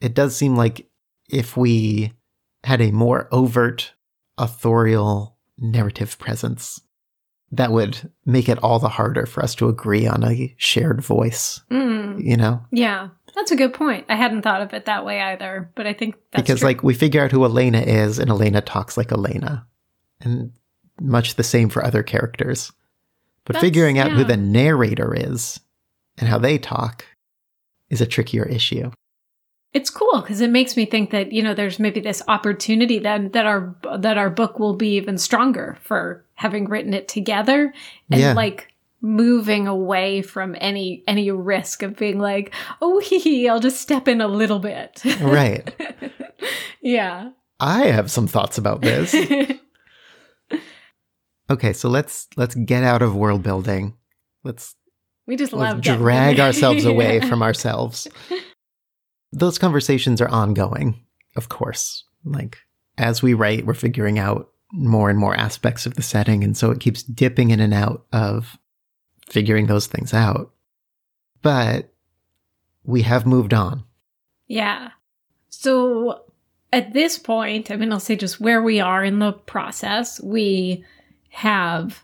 [0.00, 0.87] it does seem like
[1.28, 2.12] if we
[2.64, 3.92] had a more overt
[4.36, 6.80] authorial narrative presence,
[7.52, 11.60] that would make it all the harder for us to agree on a shared voice,
[11.70, 12.60] Mm, you know?
[12.70, 14.04] yeah, that's a good point.
[14.08, 16.68] I hadn't thought of it that way either, but I think that's because true.
[16.68, 19.66] like we figure out who Elena is and Elena talks like Elena.
[20.20, 20.52] And
[21.00, 22.72] much the same for other characters.
[23.44, 25.60] But That's- figuring out who the narrator is
[26.18, 27.04] and how they talk
[27.88, 28.90] is a trickier issue.
[29.72, 33.30] It's cool because it makes me think that you know there's maybe this opportunity then
[33.32, 37.72] that our that our book will be even stronger for having written it together
[38.10, 38.32] and Yeah.
[38.32, 42.52] like moving away from any any risk of being like
[42.82, 45.72] oh hee hee I'll just step in a little bit Right.
[46.80, 49.14] yeah I have some thoughts about this.
[51.50, 53.94] Okay, so let's let's get out of world building.
[54.44, 54.74] Let's
[55.26, 57.26] we just love drag ourselves away Yeah.
[57.26, 58.06] from ourselves.
[59.32, 61.04] Those conversations are ongoing,
[61.36, 62.04] of course.
[62.24, 62.58] Like
[62.96, 66.70] as we write, we're figuring out more and more aspects of the setting, and so
[66.70, 68.58] it keeps dipping in and out of
[69.28, 70.52] figuring those things out.
[71.42, 71.92] But
[72.84, 73.84] we have moved on.
[74.46, 74.90] Yeah.
[75.48, 76.22] So
[76.72, 80.84] at this point, I mean, I'll say just where we are in the process, we
[81.30, 82.02] have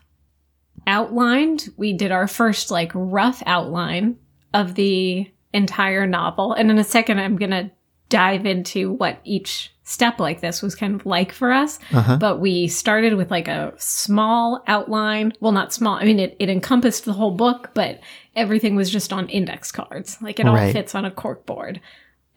[0.87, 4.17] outlined, we did our first like rough outline
[4.53, 6.53] of the entire novel.
[6.53, 7.71] And in a second, I'm going to
[8.09, 11.79] dive into what each step like this was kind of like for us.
[11.91, 12.17] Uh-huh.
[12.17, 15.33] But we started with like a small outline.
[15.39, 15.95] Well, not small.
[15.95, 17.99] I mean, it, it encompassed the whole book, but
[18.35, 20.17] everything was just on index cards.
[20.21, 20.73] Like it all Right.
[20.73, 21.79] fits on a cork board.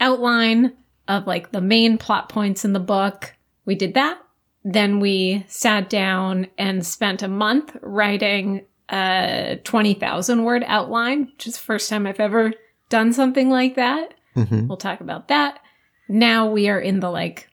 [0.01, 0.75] Outline
[1.09, 3.35] of like the main plot points in the book.
[3.65, 4.19] We did that.
[4.65, 11.55] Then we sat down and spent a month writing a 20,000 word outline, which is
[11.55, 12.53] the first time I've ever
[12.89, 14.15] done something like that.
[14.35, 15.61] hmm We'll talk about that.
[16.09, 17.49] Now we are in the like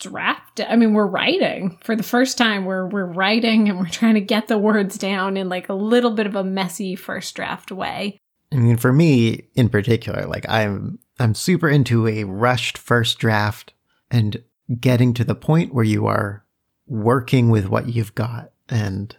[0.00, 0.60] draft.
[0.60, 2.64] I mean, we're writing for the first time.
[2.64, 6.10] We're we're writing and we're trying to get the words down in like a little
[6.10, 8.18] bit of a messy first draft way.
[8.52, 13.72] I mean, for me in particular, like I'm, I'm super into a rushed first draft
[14.10, 14.42] and
[14.78, 16.44] getting to the point where you are
[16.86, 19.16] working with what you've got and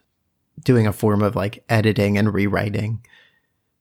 [0.64, 3.04] doing a form of like editing and rewriting.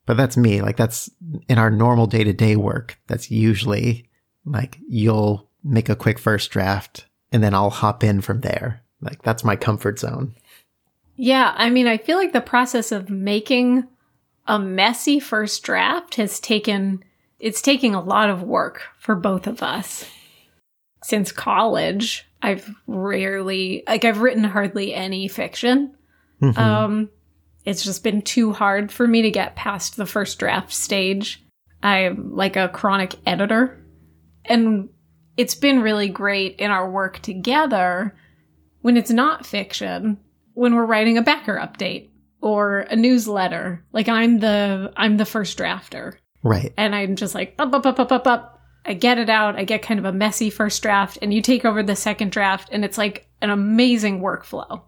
[0.06, 0.62] But that's me.
[0.62, 1.10] Like that's
[1.48, 2.98] in our normal day to day work.
[3.06, 4.08] That's usually
[4.44, 8.82] like you'll make a quick first draft and then I'll hop in from there.
[9.00, 10.34] Like that's my comfort zone.
[11.16, 13.86] Yeah, I mean, I feel like the process of making
[14.46, 17.04] a messy first draft has taken
[17.38, 20.08] it's taking a lot of work for both of us.
[21.02, 25.96] Since college, I've rarely like I've written hardly any fiction.
[26.40, 26.58] Mhm.
[26.58, 27.10] Um
[27.64, 31.42] it's just been too hard for me to get past the first draft stage.
[31.82, 33.78] I'm like a chronic editor
[34.44, 34.88] and
[35.36, 38.14] it's been really great in our work together
[38.80, 40.18] when it's not fiction,
[40.54, 43.84] when we're writing a backer update or a newsletter.
[43.92, 46.72] Like I'm the I'm the first drafter right.
[46.76, 48.60] and I'm just like up up up up up up.
[48.84, 49.56] I get it out.
[49.56, 52.68] I get kind of a messy first draft and you take over the second draft
[52.72, 54.82] and it's like an amazing workflow.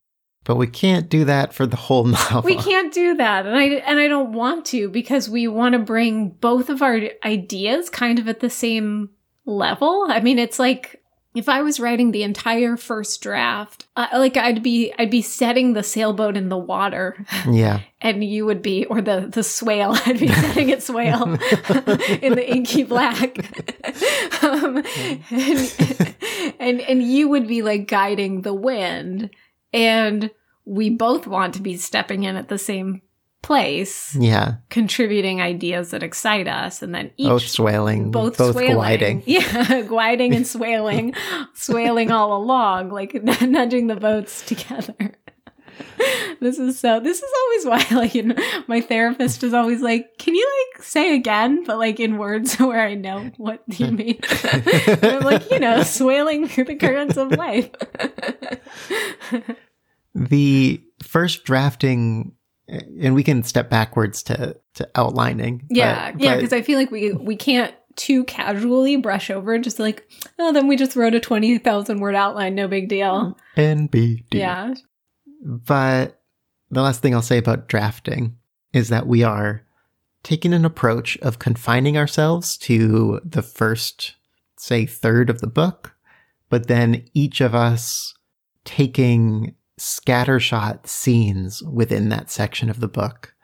[0.44, 2.42] But we can't do that for the whole novel.
[2.42, 5.78] We can't do that, and I and I don't want to because we want to
[5.78, 9.10] bring both of our ideas kind of at the same
[9.46, 10.06] level.
[10.08, 11.00] I mean, it's like
[11.34, 15.72] if I was writing the entire first draft, uh, like I'd be I'd be setting
[15.72, 17.80] the sailboat in the water, Yeah.
[18.00, 19.96] and you would be or the the swale.
[20.06, 21.24] I'd be setting it swale
[22.22, 23.38] in the inky black,
[24.44, 24.84] um,
[25.30, 29.30] and, and and you would be like guiding the wind,
[29.74, 30.30] and
[30.64, 33.02] we both want to be stepping in at the same
[33.42, 34.54] place, Yeah.
[34.70, 38.74] contributing ideas that excite us, and then each Both swailing, both, both, swailing.
[38.76, 39.22] gliding.
[39.26, 41.12] Yeah, gliding and swailing,
[41.54, 44.94] swailing all along, like nudging the boats together.
[46.40, 46.98] This is so.
[47.00, 48.34] This is always why, like, you know,
[48.66, 52.80] my therapist is always like, "Can you like say again, but like in words where
[52.80, 54.18] I know what you mean?"
[55.02, 57.70] I'm like, you know, swailing through the currents of life.
[60.14, 62.32] The first drafting,
[62.68, 65.66] and we can step backwards to, to outlining.
[65.70, 69.78] Yeah, but- yeah, because I feel like we we can't too casually brush over just
[69.78, 70.08] like,
[70.38, 73.36] oh, then we just wrote a twenty thousand word outline, no big deal.
[73.56, 74.24] NBD.
[74.32, 74.74] Yeah,
[75.44, 76.20] But
[76.70, 78.36] the last thing I'll say about drafting
[78.72, 79.62] is that we are
[80.22, 84.14] taking an approach of confining ourselves to the first,
[84.56, 85.94] say, third of the book,
[86.48, 88.14] but then each of us
[88.64, 93.34] taking scattershot scenes within that section of the book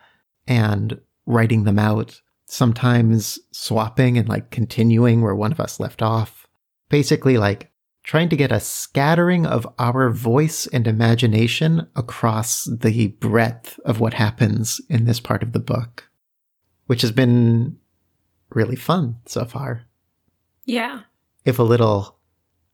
[0.46, 6.46] and writing them out, sometimes swapping and like continuing where one of us left off.
[6.88, 7.69] Basically, like
[8.02, 14.14] trying to get a scattering of our voice and imagination across the breadth of what
[14.14, 16.08] happens in this part of the book,
[16.86, 17.76] which has been
[18.50, 19.82] really fun so far.
[20.64, 21.02] yeah.
[21.46, 22.18] If a little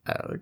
[0.07, 0.39] uh,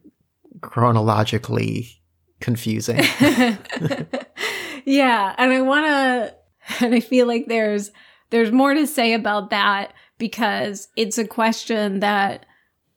[0.62, 2.02] chronologically
[2.40, 3.00] confusing.
[4.84, 6.34] yeah, and I want to
[6.80, 7.90] and I feel like there's
[8.30, 12.46] there's more to say about that because it's a question that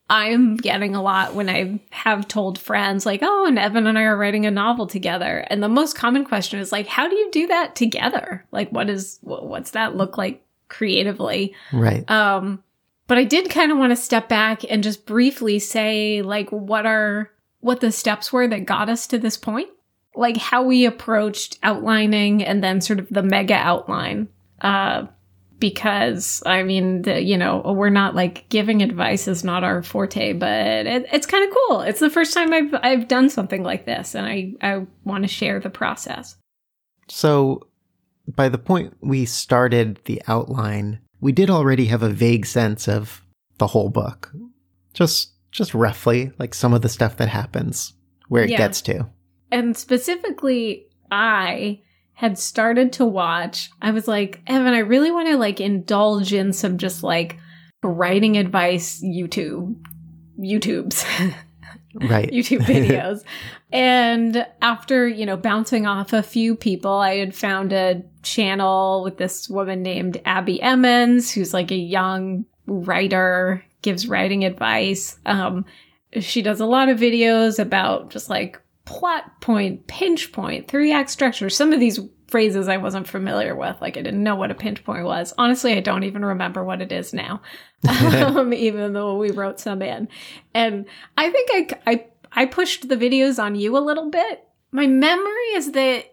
[0.10, 4.04] I'm getting a lot when I have told friends like, "Oh, and Evan and I
[4.04, 7.30] are writing a novel together." And the most common question is like, "How do you
[7.32, 8.46] do that together?
[8.52, 12.10] Like what is what's that look like creatively?" right.
[12.10, 12.64] Um,
[13.08, 16.86] but I did kind of want to step back and just briefly say like what
[16.86, 19.70] are what the steps were that got us to this point,
[20.16, 24.30] like how we approached outlining and then sort of the mega outline.
[24.62, 25.08] Uh,
[25.60, 30.34] because I mean, the, you know, we're not like giving advice is not our forte,
[30.34, 31.82] but it, it's kind of cool.
[31.82, 35.28] It's the first time I've I've done something like this, and I I want to
[35.28, 36.36] share the process.
[37.10, 37.68] So,
[38.36, 43.22] by the point we started the outline, we did already have a vague sense of
[43.58, 44.32] the whole book.
[44.94, 47.94] Just just roughly, like some of the stuff that happens,
[48.28, 48.58] where it Yeah.
[48.58, 49.08] gets to.
[49.50, 51.80] and specifically i
[52.18, 56.52] had started to watch i was like evan i really want to like indulge in
[56.52, 57.38] some just like
[57.84, 59.76] writing advice youtube
[60.40, 61.06] youtubes.
[62.00, 62.30] Right.
[62.30, 63.24] youtube videos.
[63.72, 69.18] And after you know bouncing off a few people i had found a channel with
[69.18, 75.18] this woman named Abbie Emmons who's like a young writer gives writing advice.
[75.26, 75.66] Um
[76.20, 81.10] she does a lot of videos about just like plot point, pinch point, three act
[81.10, 81.50] structure.
[81.50, 83.76] Some of these phrases I wasn't familiar with.
[83.82, 85.34] Like I didn't know what a pinch point was.
[85.38, 87.42] Honestly, I don't even remember what it is now,
[87.90, 90.08] um, even though we wrote some in.
[90.54, 90.86] And
[91.18, 91.50] I think
[91.86, 94.48] I, I, I pushed the videos on you a little bit.
[94.72, 96.06] My memory is that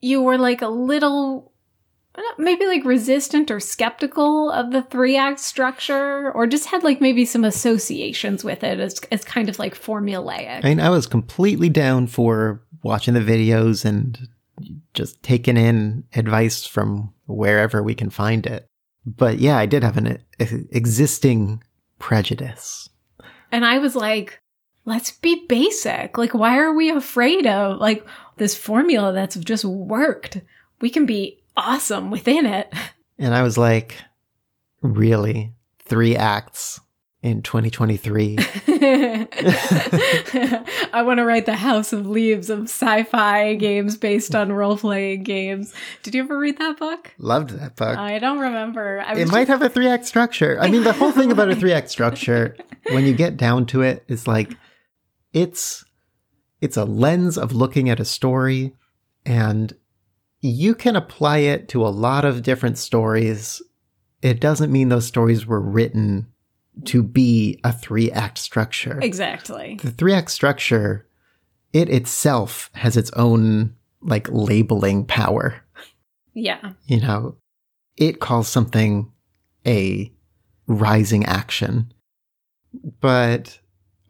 [0.00, 1.51] you were like a little
[2.38, 7.24] maybe like resistant or skeptical of the three act structure or just had like maybe
[7.24, 10.64] some associations with it as, as kind of like formulaic.
[10.64, 14.28] I mean, I was completely down for watching the videos and
[14.94, 18.66] just taking in advice from wherever we can find it.
[19.06, 21.62] But yeah, I did have an existing
[21.98, 22.88] prejudice.
[23.50, 24.40] And I was like,
[24.84, 26.18] let's be basic.
[26.18, 28.06] Like, why are we afraid of like
[28.36, 30.40] this formula that's just worked?
[30.80, 32.72] We can be awesome within it.
[33.18, 33.96] And I was like,
[34.80, 35.52] really?
[35.84, 36.80] Three acts
[37.22, 38.36] in 2023.
[40.92, 44.76] I want to write the House of Leaves of sci fi games based on role
[44.76, 45.72] playing games.
[46.02, 47.14] Did you ever read that book?
[47.18, 47.96] Loved that book.
[47.96, 49.00] I don't remember.
[49.06, 49.32] I it just...
[49.32, 50.58] might have a three act structure.
[50.60, 52.56] I mean, the whole thing about a three act structure,
[52.90, 54.56] when you get down to it, is like
[55.32, 55.84] it's
[56.60, 58.74] it's a lens of looking at a story
[59.24, 59.72] and
[60.42, 63.62] you can apply it to a lot of different stories.
[64.20, 66.26] It doesn't mean those stories were written
[66.86, 68.98] to be a three act structure.
[69.00, 69.78] Exactly.
[69.80, 71.06] The three act structure,
[71.72, 75.62] it itself has its own like labeling power.
[76.34, 76.72] Yeah.
[76.86, 77.36] You know,
[77.96, 79.12] it calls something
[79.64, 80.12] a
[80.66, 81.92] rising action.
[83.00, 83.60] But,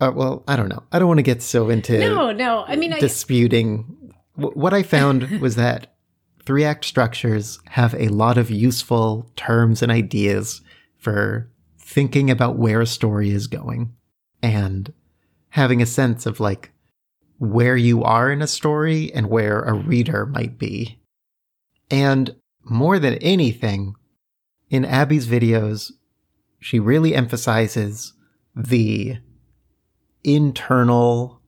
[0.01, 0.85] uh, well, I don't know.
[0.93, 2.65] I don't want to get so into no, no.
[2.67, 4.15] I mean, disputing.
[4.39, 4.43] I...
[4.43, 5.93] what I found was that
[6.45, 10.61] three act structures have a lot of useful terms and ideas
[10.99, 13.93] for thinking about where a story is going
[14.43, 14.93] and
[15.51, 16.71] having a sense of like
[17.39, 20.99] where you are in a story and where a reader might be.
[21.91, 22.35] And
[22.65, 23.95] more than anything,
[24.71, 25.93] in Abbie's videos,
[26.59, 28.15] she really emphasizes
[28.57, 29.19] the
[30.25, 31.41] internal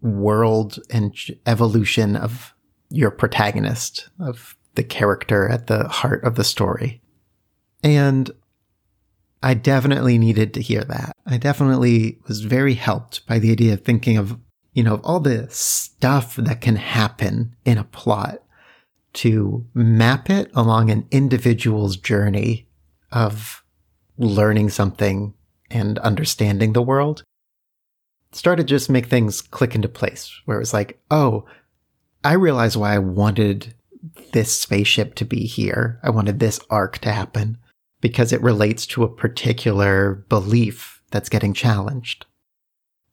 [0.00, 1.14] world and
[1.46, 2.54] evolution of
[2.90, 7.00] your protagonist, of the character at the heart of the story.
[7.82, 8.30] And
[9.42, 11.16] I definitely needed to hear that.
[11.26, 14.38] I definitely was very helped by the idea of thinking of,
[14.74, 18.42] you know, of all the stuff that can happen in a plot
[19.12, 22.68] to map it along an individual's journey
[23.10, 23.64] of
[24.18, 25.34] learning something
[25.70, 27.24] and understanding the world
[28.32, 31.44] started just make things click into place where it was like, oh,
[32.22, 33.74] I realized why I wanted
[34.32, 35.98] this spaceship to be here.
[36.02, 37.58] I wanted this arc to happen
[38.00, 42.26] because it relates to a particular belief that's getting challenged.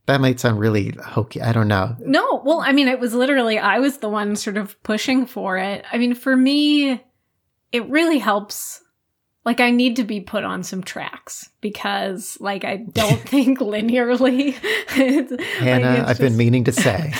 [0.06, 1.42] That might sound really hokey.
[1.42, 1.96] I don't know.
[2.00, 5.58] No, well, I mean, it was literally, I was the one sort of pushing for
[5.58, 5.84] it.
[5.92, 7.04] I mean, for me,
[7.74, 8.82] it really helps.
[9.48, 14.52] Like, I need to be put on some tracks because, like, I don't think linearly.
[15.60, 16.20] Hannah, like, I've just...
[16.20, 17.14] been meaning to say.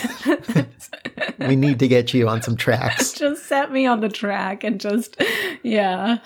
[1.48, 3.14] we need to get you on some tracks.
[3.14, 5.16] Just set me on the track and just,
[5.64, 6.18] yeah.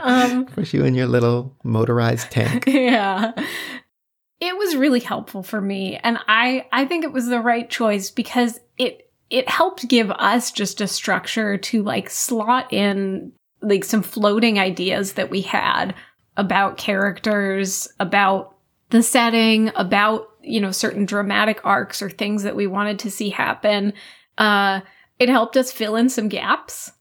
[0.00, 2.64] um, Push you in your little motorized tank.
[2.66, 3.32] Yeah.
[4.40, 5.98] It was really helpful for me.
[6.02, 10.50] And I, I think it was the right choice because it, it helped give us
[10.50, 13.32] just a structure to like slot in
[13.62, 15.94] like some floating ideas that we had
[16.36, 18.56] about characters, about
[18.90, 23.30] the setting, about you know, certain dramatic arcs or things that we wanted to see
[23.30, 23.92] happen.
[24.38, 24.80] Uh,
[25.18, 26.92] it helped us fill in some gaps.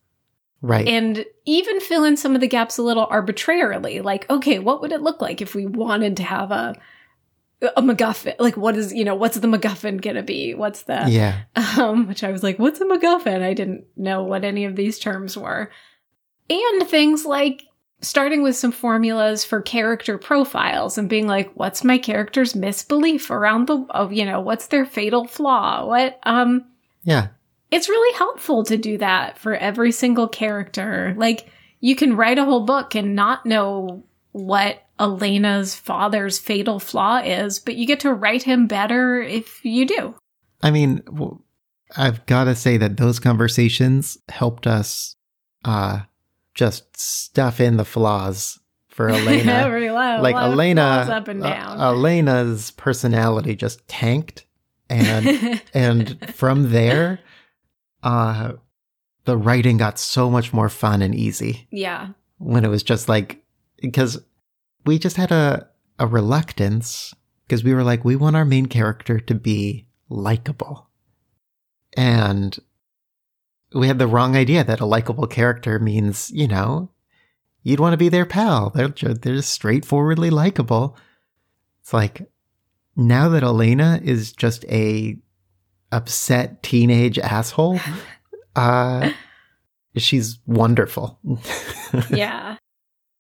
[0.62, 0.88] Right.
[0.88, 4.02] And even fill in some of the gaps a little arbitrarily.
[4.02, 6.76] Like, okay, what would it look like if we wanted to have a
[7.76, 8.36] a MacGuffin?
[8.40, 10.54] Like, what is, you know, what's the MacGuffin gonna be?
[10.54, 11.42] What's the Yeah.
[11.78, 13.42] Um, which I was like, what's a MacGuffin?
[13.42, 15.72] I didn't know what any of these terms were.
[16.52, 17.64] And things like,
[18.02, 23.68] starting with some formulas for character profiles and being like what's my character's misbelief around
[23.68, 25.86] the of you know what's their fatal flaw?
[25.86, 26.66] What um
[27.04, 27.28] yeah.
[27.70, 31.14] it's really helpful to do that for every single character.
[31.18, 31.48] Like
[31.80, 37.60] you can write a whole book and not know what Elena's father's fatal flaw is
[37.60, 40.16] but you get to write him better if you do.
[40.62, 41.04] I mean
[41.98, 45.18] i've got to say that those conversations helped us
[45.66, 46.00] uh
[46.54, 50.22] just stuff in the flaws for Elena.
[50.22, 51.80] like Elena, up and down.
[51.80, 54.46] Uh, Elena's personality just tanked,
[54.90, 57.20] and and from there,
[58.04, 58.54] uh,
[59.26, 61.68] the writing got so much more fun and easy.
[61.72, 63.44] Yeah, when it was just like
[63.82, 64.20] because
[64.86, 65.68] we just had a
[66.00, 67.14] a reluctance
[67.48, 70.90] because we were like we want our main character to be likable,
[71.96, 72.58] and
[73.74, 76.90] we had the wrong idea that a likable character means, you know,
[77.64, 78.70] you'd want to be their pal.
[78.70, 80.98] They're just, they're just straightforwardly likable.
[81.82, 82.30] It's like
[82.96, 85.18] now that Elena is just a
[85.92, 87.80] upset teenage asshole,
[88.56, 89.12] uh,
[89.96, 91.20] she's wonderful.
[92.10, 92.58] yeah.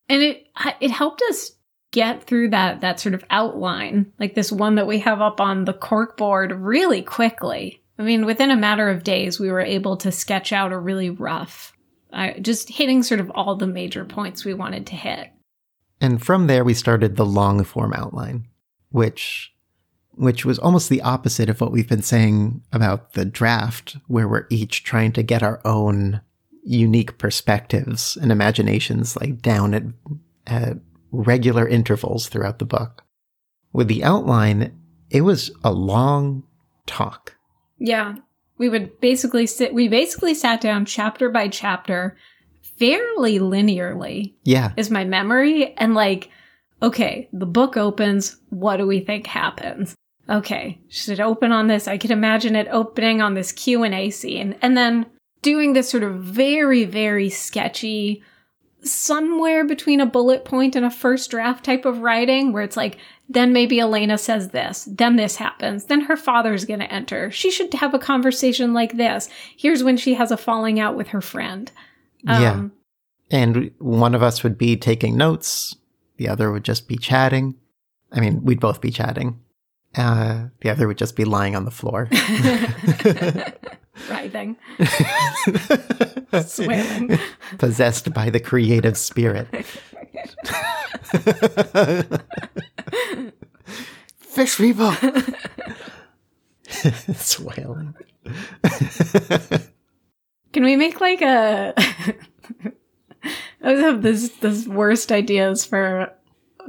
[0.09, 0.47] And it
[0.81, 1.51] it helped us
[1.91, 5.65] get through that that sort of outline, like this one that we have up on
[5.65, 7.80] the cork board really quickly.
[8.01, 11.11] I mean, within a matter of days, we were able to sketch out a really
[11.11, 11.71] rough,
[12.11, 15.29] uh, just hitting sort of all the major points we wanted to hit.
[16.01, 18.47] And from there, we started the long form outline,
[18.89, 19.53] which
[20.15, 24.47] which was almost the opposite of what we've been saying about the draft, where we're
[24.49, 26.21] each trying to get our own
[26.63, 29.83] unique perspectives and imaginations like down at,
[30.47, 30.77] at
[31.11, 33.03] regular intervals throughout the book.
[33.73, 34.75] With the outline,
[35.11, 36.43] it was a long
[36.87, 37.35] talk.
[37.81, 38.15] Yeah.
[38.57, 42.15] We would basically sit, we basically sat down chapter by chapter
[42.77, 44.35] fairly linearly.
[44.43, 44.73] Yeah.
[44.77, 45.75] Is my memory.
[45.77, 46.29] And like,
[46.81, 48.37] okay, the book opens.
[48.49, 49.95] What do we think happens?
[50.29, 51.87] Okay, should it open on this?
[51.87, 54.55] I could imagine it opening on this Q&A scene.
[54.61, 55.07] And then
[55.41, 58.23] doing this sort of very, very sketchy,
[58.83, 62.97] somewhere between a bullet point and a first draft type of writing where it's like,
[63.33, 67.31] then maybe Elena says this, then this happens, then her father's gonna enter.
[67.31, 69.29] She should have a conversation like this.
[69.55, 71.71] Here's when she has a falling out with her friend.
[72.27, 72.67] Um, yeah.
[73.31, 75.75] And one of us would be taking notes,
[76.17, 77.55] the other would just be chatting.
[78.11, 79.39] I mean, we'd both be chatting.
[79.95, 82.09] Uh, the other would just be lying on the floor.
[84.09, 84.55] Writhing.
[86.45, 87.19] Swailing.
[87.57, 89.47] Possessed by the creative spirit.
[94.17, 94.93] Fish people!
[97.15, 97.95] Swailing.
[100.53, 101.73] Can we make like a.
[103.63, 106.11] I always have this this worst ideas for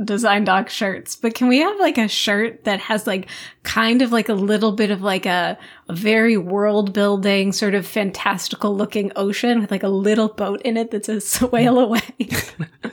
[0.05, 3.29] design doc shirts, but can we have like a shirt that has like
[3.63, 7.87] kind of like a little bit of like a, a, very world building sort of
[7.87, 12.01] fantastical looking ocean with like a little boat in it that says sail away?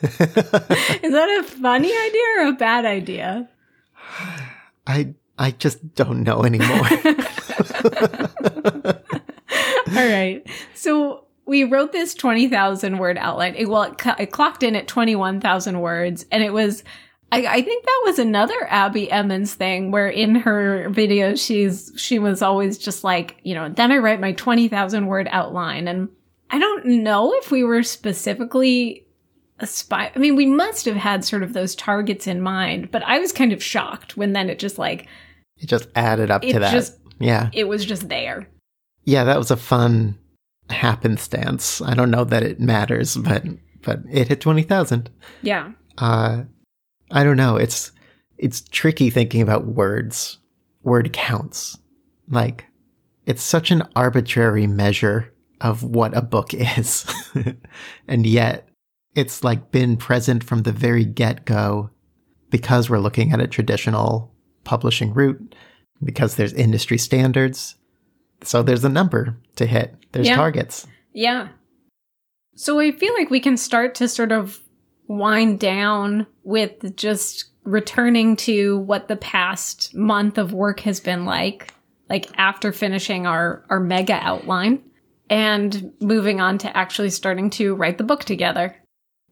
[1.03, 3.49] Is that a funny idea or a bad idea?
[4.87, 6.67] I I just don't know anymore.
[9.95, 10.47] All right.
[10.75, 13.55] So we wrote this 20,000 word outline.
[13.55, 16.83] It, well, it, it, clocked in at 21,000 words and it was,
[17.31, 22.19] I, I, think that was another Abbie Emmons thing where in her videos, she's, she
[22.19, 25.87] was always just like, you know, then I write my 20,000 word outline.
[25.87, 26.09] And
[26.51, 29.07] I don't know if we were specifically
[29.59, 30.11] aspire.
[30.15, 33.31] I mean, we must have had sort of those targets in mind, but I was
[33.31, 35.07] kind of shocked when then it just like,
[35.57, 36.71] it just added up to that.
[36.71, 37.49] Just, yeah.
[37.53, 38.47] It was just there.
[39.03, 40.17] Yeah, that was a fun
[40.69, 41.81] happenstance.
[41.81, 43.43] I don't know that it matters, but
[43.81, 45.09] but it hit twenty thousand.
[45.41, 45.71] Yeah.
[45.97, 46.43] Uh,
[47.11, 47.55] I don't know.
[47.57, 47.91] It's
[48.37, 50.37] it's tricky thinking about words,
[50.83, 51.77] word counts.
[52.29, 52.65] Like
[53.25, 57.05] it's such an arbitrary measure of what a book is,
[58.07, 58.68] and yet
[59.19, 61.89] it's like been present from the very get go
[62.49, 65.55] because we're looking at a traditional publishing route
[66.03, 67.75] because there's industry standards
[68.43, 69.95] so there's a number to hit.
[70.11, 70.35] There's yeah.
[70.35, 70.87] targets.
[71.13, 71.49] Yeah.
[72.55, 74.59] So I feel like we can start to sort of
[75.07, 81.73] wind down with just returning to what the past month of work has been like,
[82.09, 84.83] like after finishing our, our mega outline
[85.29, 88.75] and moving on to actually starting to write the book together.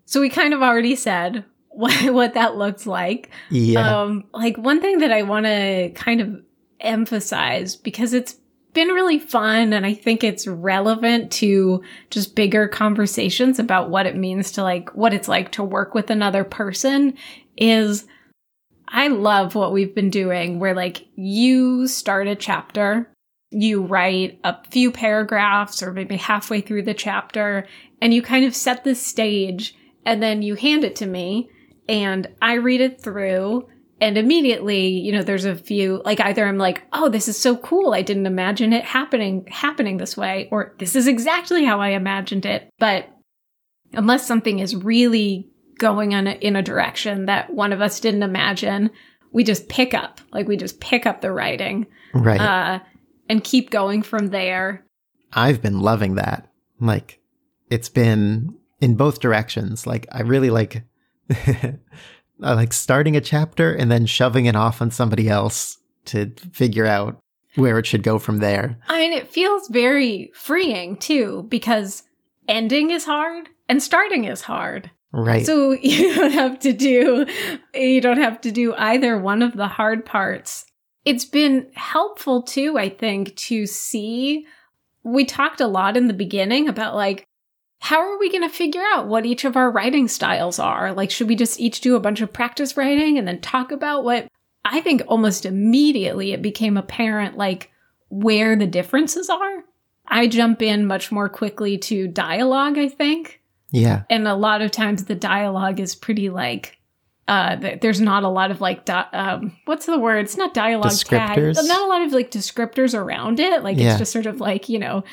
[0.07, 3.29] So we kind of already said what, what that looks like.
[3.51, 4.01] Yeah.
[4.01, 6.41] Um, like one thing that I want to kind of
[6.79, 8.37] emphasize because it's
[8.73, 14.15] been really fun and I think it's relevant to just bigger conversations about what it
[14.15, 17.15] means to like what it's like to work with another person
[17.57, 18.05] is
[18.87, 23.11] I love what we've been doing where like you start a chapter,
[23.49, 27.67] you write a few paragraphs or maybe halfway through the chapter
[28.01, 29.75] and you kind of set the stage
[30.07, 31.49] and then you hand it to me
[31.87, 33.67] and I read it through
[33.99, 37.57] and immediately you know there's a few like either i'm like oh this is so
[37.57, 41.89] cool i didn't imagine it happening happening this way or this is exactly how i
[41.89, 42.69] imagined it.
[42.79, 43.07] But
[43.93, 45.49] unless something is really
[45.79, 48.89] going in a, in a direction that one of us didn't imagine
[49.31, 52.39] we just pick up like we just pick up the writing right.
[52.39, 52.79] uh,
[53.29, 54.85] and keep going from there.
[55.33, 56.49] I've been loving that.
[56.79, 57.19] Like
[57.69, 60.83] it's been in both directions like i really like
[62.43, 66.85] uh, like starting a chapter and then shoving it off on somebody else to figure
[66.85, 67.19] out
[67.55, 68.77] where it should go from there.
[68.87, 72.03] I mean, it feels very freeing too, because
[72.47, 74.91] ending is hard and starting is hard.
[75.11, 75.45] Right.
[75.45, 77.25] So you don't have to do
[77.73, 80.65] you don't have to do either one of the hard parts.
[81.03, 84.45] It's been helpful too, I think, to see
[85.03, 87.25] we talked a lot in the beginning about like
[87.79, 90.93] how are we going to figure out what each of our writing styles are?
[90.93, 94.03] Like should we just each do a bunch of practice writing and then talk about
[94.03, 94.27] what
[94.65, 97.71] I think almost immediately it became apparent like
[98.09, 99.63] where the differences are.
[100.07, 103.41] I jump in much more quickly to dialogue, I think.
[103.71, 104.03] yeah.
[104.09, 106.73] And a lot of times the dialogue is pretty like
[107.27, 110.19] uh th- there's not a lot of like di- um what's the word?
[110.25, 111.37] It's not dialogue tag.
[111.37, 111.55] Descriptors?
[111.67, 113.63] Not a lot of like descriptors around it.
[113.63, 113.89] Like Yeah.
[113.91, 115.03] it's just sort of like, you know,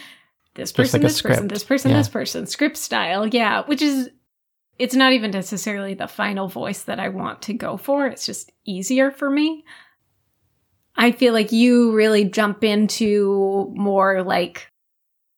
[0.54, 1.96] this Just person, like this person, this person, Yeah.
[1.98, 3.26] this person, script style.
[3.26, 4.10] Yeah, which is
[4.78, 8.06] it's not even necessarily the final voice that I want to go for.
[8.06, 9.64] It's just easier for me.
[10.96, 14.68] I feel like you really jump into more like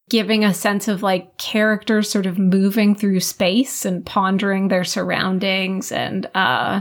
[0.08, 5.90] giving a sense of like characters sort of moving through space and pondering their surroundings
[5.90, 6.80] and uh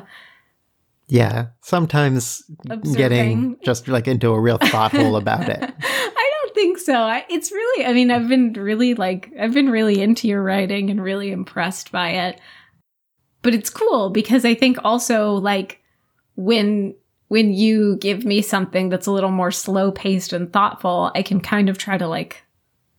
[1.08, 1.48] Yeah.
[1.62, 2.94] Sometimes Observing.
[2.98, 5.74] getting just like into a real thought hole about it.
[6.56, 6.96] Think so.
[6.96, 10.90] I, it's really, I mean, I've been really like, I've been really into your writing
[10.90, 12.40] and really impressed by it.
[13.42, 15.82] But it's cool because I think also like
[16.36, 16.96] when
[17.28, 21.42] when you give me something that's a little more slow paced and thoughtful, I can
[21.42, 22.44] kind of try to like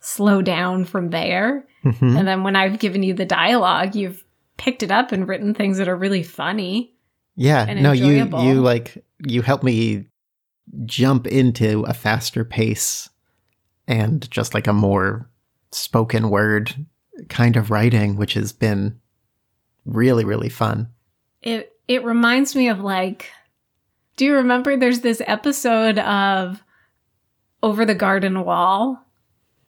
[0.01, 1.67] slow down from there.
[1.85, 2.19] Mhm.
[2.19, 4.23] And then when I've given you the dialogue, you've
[4.57, 6.93] picked it up and written things that are really funny.
[7.37, 7.65] Yeah.
[7.75, 10.07] no, you you like you help me
[10.85, 13.09] jump into a faster pace
[13.89, 15.29] and just like a more
[15.73, 16.75] spoken word
[17.29, 19.01] kind of writing, which has been
[19.85, 20.89] really, really fun.
[21.43, 23.31] It it reminds me of like
[24.17, 26.63] do you remember there's this episode of
[27.63, 29.03] Over the Garden Wall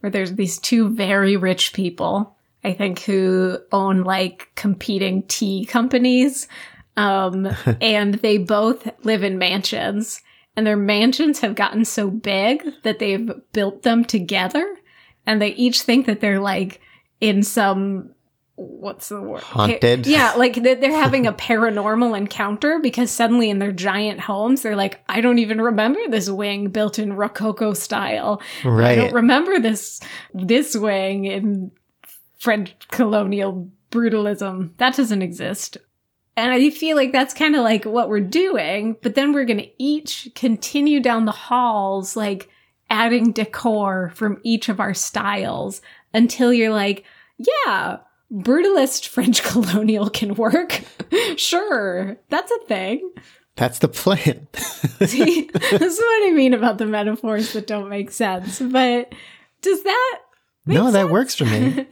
[0.00, 6.48] where there's these two very rich people, I think who own like competing tea companies.
[6.96, 7.48] Um
[7.80, 10.22] and they both live in mansions
[10.58, 14.76] and their mansions have gotten so big that they've built them together.
[15.24, 16.80] And they each think that they're like
[17.20, 18.10] in some
[18.56, 19.40] what's the word?
[19.40, 20.04] Haunted?
[20.04, 24.74] yeah like they're they're having a paranormal encounter because suddenly in their giant homes they're
[24.74, 28.42] like i don't even remember this wing built in rococo style.
[28.64, 30.00] Right i don't remember this
[30.34, 31.70] this wing in
[32.40, 34.76] french colonial brutalism.
[34.78, 35.76] That doesn't exist
[36.38, 39.58] and I feel like that's kind of like what we're doing, but then we're going
[39.58, 42.48] to each continue down the halls, like
[42.88, 45.82] adding decor from each of our styles
[46.14, 47.04] until you're like,
[47.38, 47.98] yeah,
[48.32, 50.82] brutalist French colonial can work.
[51.36, 53.12] sure, that's a thing.
[53.56, 54.46] That's the plan.
[55.04, 58.60] See, this is what I mean about the metaphors that don't make sense.
[58.60, 59.12] But
[59.60, 60.18] does that?
[60.66, 61.84] no, that works for me.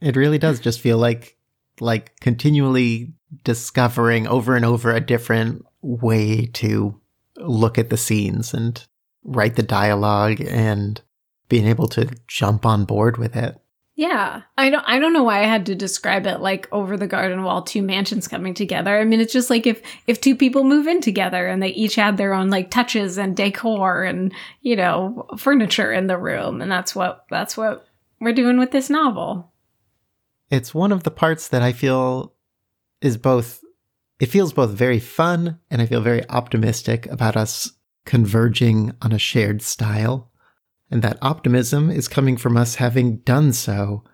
[0.00, 1.36] It really does just feel like
[1.80, 7.00] like continually discovering over and over a different way to
[7.36, 8.86] look at the scenes and
[9.24, 11.00] write the dialogue and
[11.48, 13.58] being able to jump on board with it.
[13.94, 14.42] Yeah.
[14.58, 17.42] I don't I don't know why I had to describe it like over the garden
[17.42, 18.98] wall two mansions coming together.
[18.98, 21.96] I mean it's just like if if two people move in together and they each
[21.96, 26.70] add their own like touches and decor and you know furniture in the room and
[26.70, 27.86] that's what that's what
[28.20, 29.50] we're doing with this novel.
[30.50, 32.34] It's one of the parts that I feel
[33.06, 33.62] is both
[34.18, 37.72] it feels both very fun and I feel very optimistic about us
[38.06, 40.30] converging on a shared style.
[40.90, 44.04] And that optimism is coming from us having done so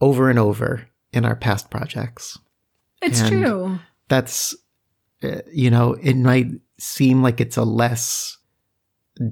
[0.00, 2.38] over and over in our past projects.
[3.02, 3.78] It's And- true.
[4.08, 4.56] That's,
[5.22, 6.48] uh, you know, it might
[6.78, 8.38] seem like it's a less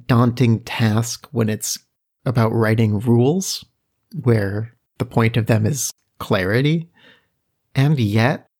[0.06, 1.78] daunting task when it's
[2.26, 3.64] about writing rules,
[4.22, 6.90] where the point of them is clarity.
[7.74, 8.50] And yet,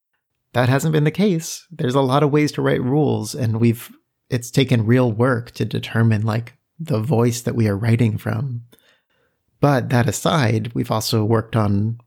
[0.57, 1.67] that hasn't been the case.
[1.71, 3.95] There's a lot of ways to write rules, and we've,
[4.31, 8.63] it's taken real work to determine like the voice that we are writing from.
[9.61, 12.01] But that aside, we've also worked on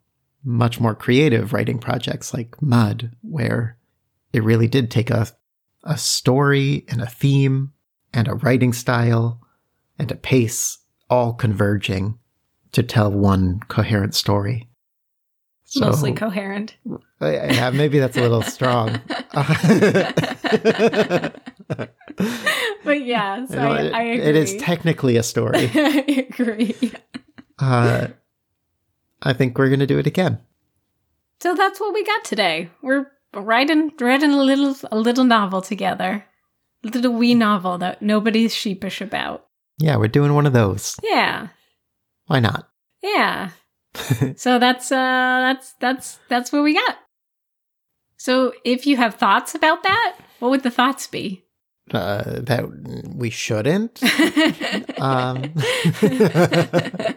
[0.44, 3.78] much more creative writing projects like Mud, where
[4.34, 5.28] it really did take a,
[5.84, 7.74] a story and a theme
[8.16, 9.42] and a writing style
[10.00, 12.18] and a pace all converging
[12.72, 14.69] to tell one coherent story.
[15.72, 16.76] So, Mostly coherent.
[17.22, 19.00] I- yeah, maybe that's a little strong.
[22.84, 24.26] But yeah, so I, it- I agree.
[24.26, 25.70] it is technically a story.
[25.76, 26.76] I agree.
[27.60, 28.08] Uh,
[29.22, 30.40] I think we're going to do it again.
[31.40, 32.70] So that's what we got today.
[32.82, 36.26] We're writing writing a little a little novel together.
[36.84, 39.46] A little wee novel that nobody's sheepish about.
[39.78, 40.96] Yeah, we're doing one of those.
[41.04, 41.50] Yeah.
[42.28, 42.70] Why not?
[43.04, 43.50] Yeah.
[44.38, 46.98] so that's uh that's that's that's what we got.
[48.18, 51.46] So if you have thoughts about that, what would the thoughts be?
[51.92, 52.66] Uh, that
[53.16, 54.02] we shouldn't.
[55.00, 55.54] Um,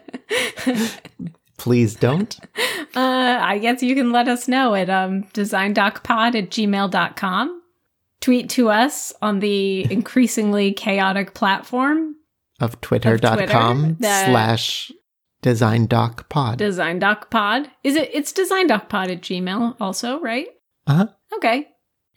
[1.58, 2.36] Please don't.
[2.94, 7.62] Uh, I guess you can let us know at um, designdocpod at gmail.com.
[8.20, 12.16] Tweet to us on the increasingly chaotic platform
[12.60, 14.92] Of twitter.com that- slash
[15.42, 16.58] design doc pod.
[16.58, 17.68] Design Doc Pod.
[17.84, 18.10] Is it?
[18.12, 20.46] It's Design Doc Pod at gmail also, right?
[20.86, 21.06] Uh-huh.
[21.36, 21.68] Okay.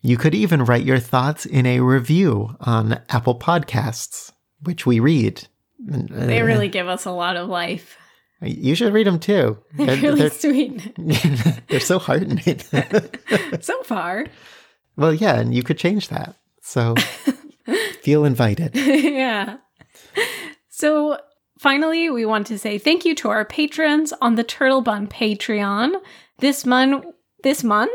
[0.01, 5.47] You could even write your thoughts in a review on Apple Podcasts, which we read.
[5.80, 7.97] They Uh, really give us a lot of life.
[8.41, 9.57] You should read them too.
[9.76, 10.93] They're, They're, really they're, sweet
[11.67, 12.59] they're so heartening.
[13.61, 14.26] so far.
[14.95, 16.36] well, yeah, and you could change that.
[16.61, 16.93] So
[18.01, 18.76] feel invited.
[18.76, 19.57] yeah.
[20.69, 21.17] So
[21.60, 25.93] finally, we want to say thank you to our patrons on the Turtle Bun Patreon.
[26.39, 27.06] This month,
[27.43, 27.91] this month,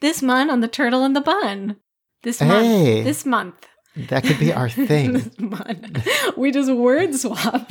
[0.00, 1.76] this month on the Turtle and the Bun.
[2.22, 3.02] This month, Hey.
[3.02, 3.66] this month,
[4.08, 5.30] That could be our thing.
[5.38, 6.06] month.
[6.36, 7.70] We just word swap.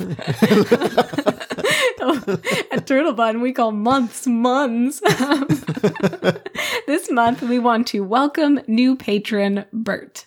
[2.72, 5.00] At Turtle Bun, we call months months.
[6.86, 10.26] this month, we want to welcome new patron Bert.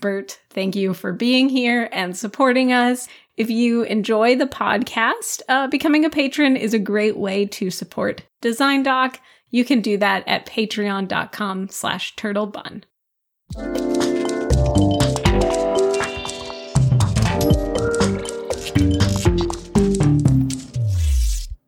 [0.00, 3.08] Bert, thank you for being here and supporting us.
[3.42, 8.22] If you enjoy the podcast, uh, becoming a patron is a great way to support
[8.40, 9.18] Design Doc.
[9.50, 12.84] You can do that at patreon.com slash turtlebun.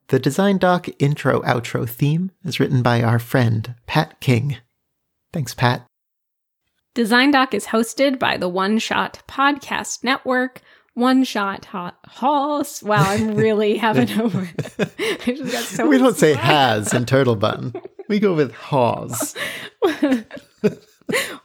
[0.07, 4.59] The Design Doc intro outro theme is written by our friend, Pat King.
[5.33, 5.85] Thanks, Pat.
[6.95, 10.61] Design Doc is hosted by the One Shot Podcast Network.
[10.95, 12.83] One Shot Hot Halls.
[12.83, 17.37] Wow, I'm really having a I just got so we don't say has in Turtle
[17.37, 17.75] Bun.
[18.09, 19.35] We go with haws.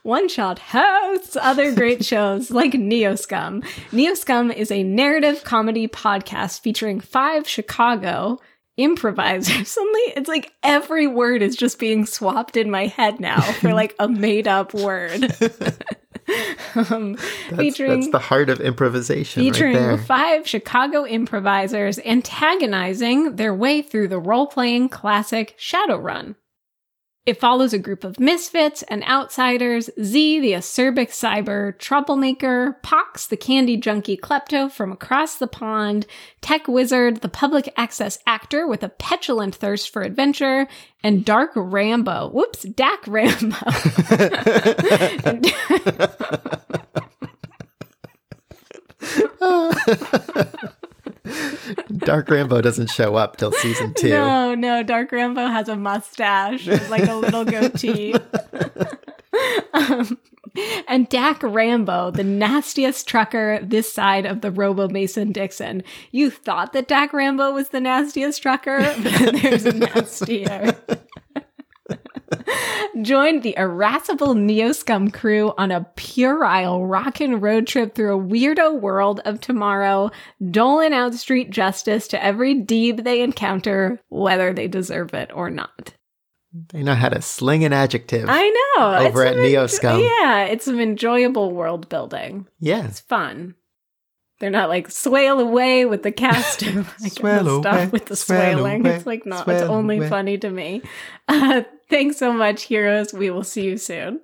[0.03, 3.61] One Shot hosts other great shows like Neoscum.
[3.91, 8.39] Neoscum is a narrative comedy podcast featuring five Chicago
[8.79, 9.67] improvisers.
[9.71, 13.95] Suddenly, it's like every word is just being swapped in my head now for like
[13.99, 15.23] a made up word.
[16.75, 19.97] um, That's, featuring that's the heart of improvisation right featuring there.
[19.97, 26.35] five Chicago improvisers antagonizing their way through the role playing classic Shadowrun.
[27.29, 33.37] It follows a group of misfits and outsiders Z, the acerbic cyber troublemaker, Pox, the
[33.37, 36.07] candy junkie klepto from across the pond,
[36.41, 40.67] Tech Wizard, the public access actor with a petulant thirst for adventure,
[41.03, 42.31] and Dark Rambo.
[42.31, 43.55] Whoops, Dak Rambo.
[51.97, 54.09] Dark Rambo doesn't show up till season two.
[54.09, 58.13] No, no, Dark Rambo has a mustache, like a little goatee.
[59.73, 60.17] um,
[60.87, 65.83] and Dak Rambo, the nastiest trucker this side of the Robo Mason Dixon.
[66.11, 70.75] You thought that Dak Rambo was the nastiest trucker, but there's a nastier.
[73.01, 79.21] Joined the irascible Neoscum crew on a puerile rockin' road trip through a weirdo world
[79.25, 80.11] of tomorrow,
[80.49, 85.93] doling out street justice to every deeb they encounter, whether they deserve it or not.
[86.73, 88.25] They know how to sling an adjective.
[88.27, 88.95] I know.
[88.95, 90.01] Over at some Neoscum.
[90.03, 92.47] yeah, it's some enjoyable world building.
[92.59, 92.87] yeah.
[92.87, 93.55] It's fun.
[94.39, 98.05] They're not like swale away with the cast of like Swale the stuff away, with
[98.05, 98.81] the swale swaling.
[98.81, 99.47] away, it's like not.
[99.47, 100.09] It's only away.
[100.09, 100.81] funny to me.
[101.31, 101.61] Uh,
[101.91, 103.13] thanks so much, heroes.
[103.13, 104.19] We will see you soon.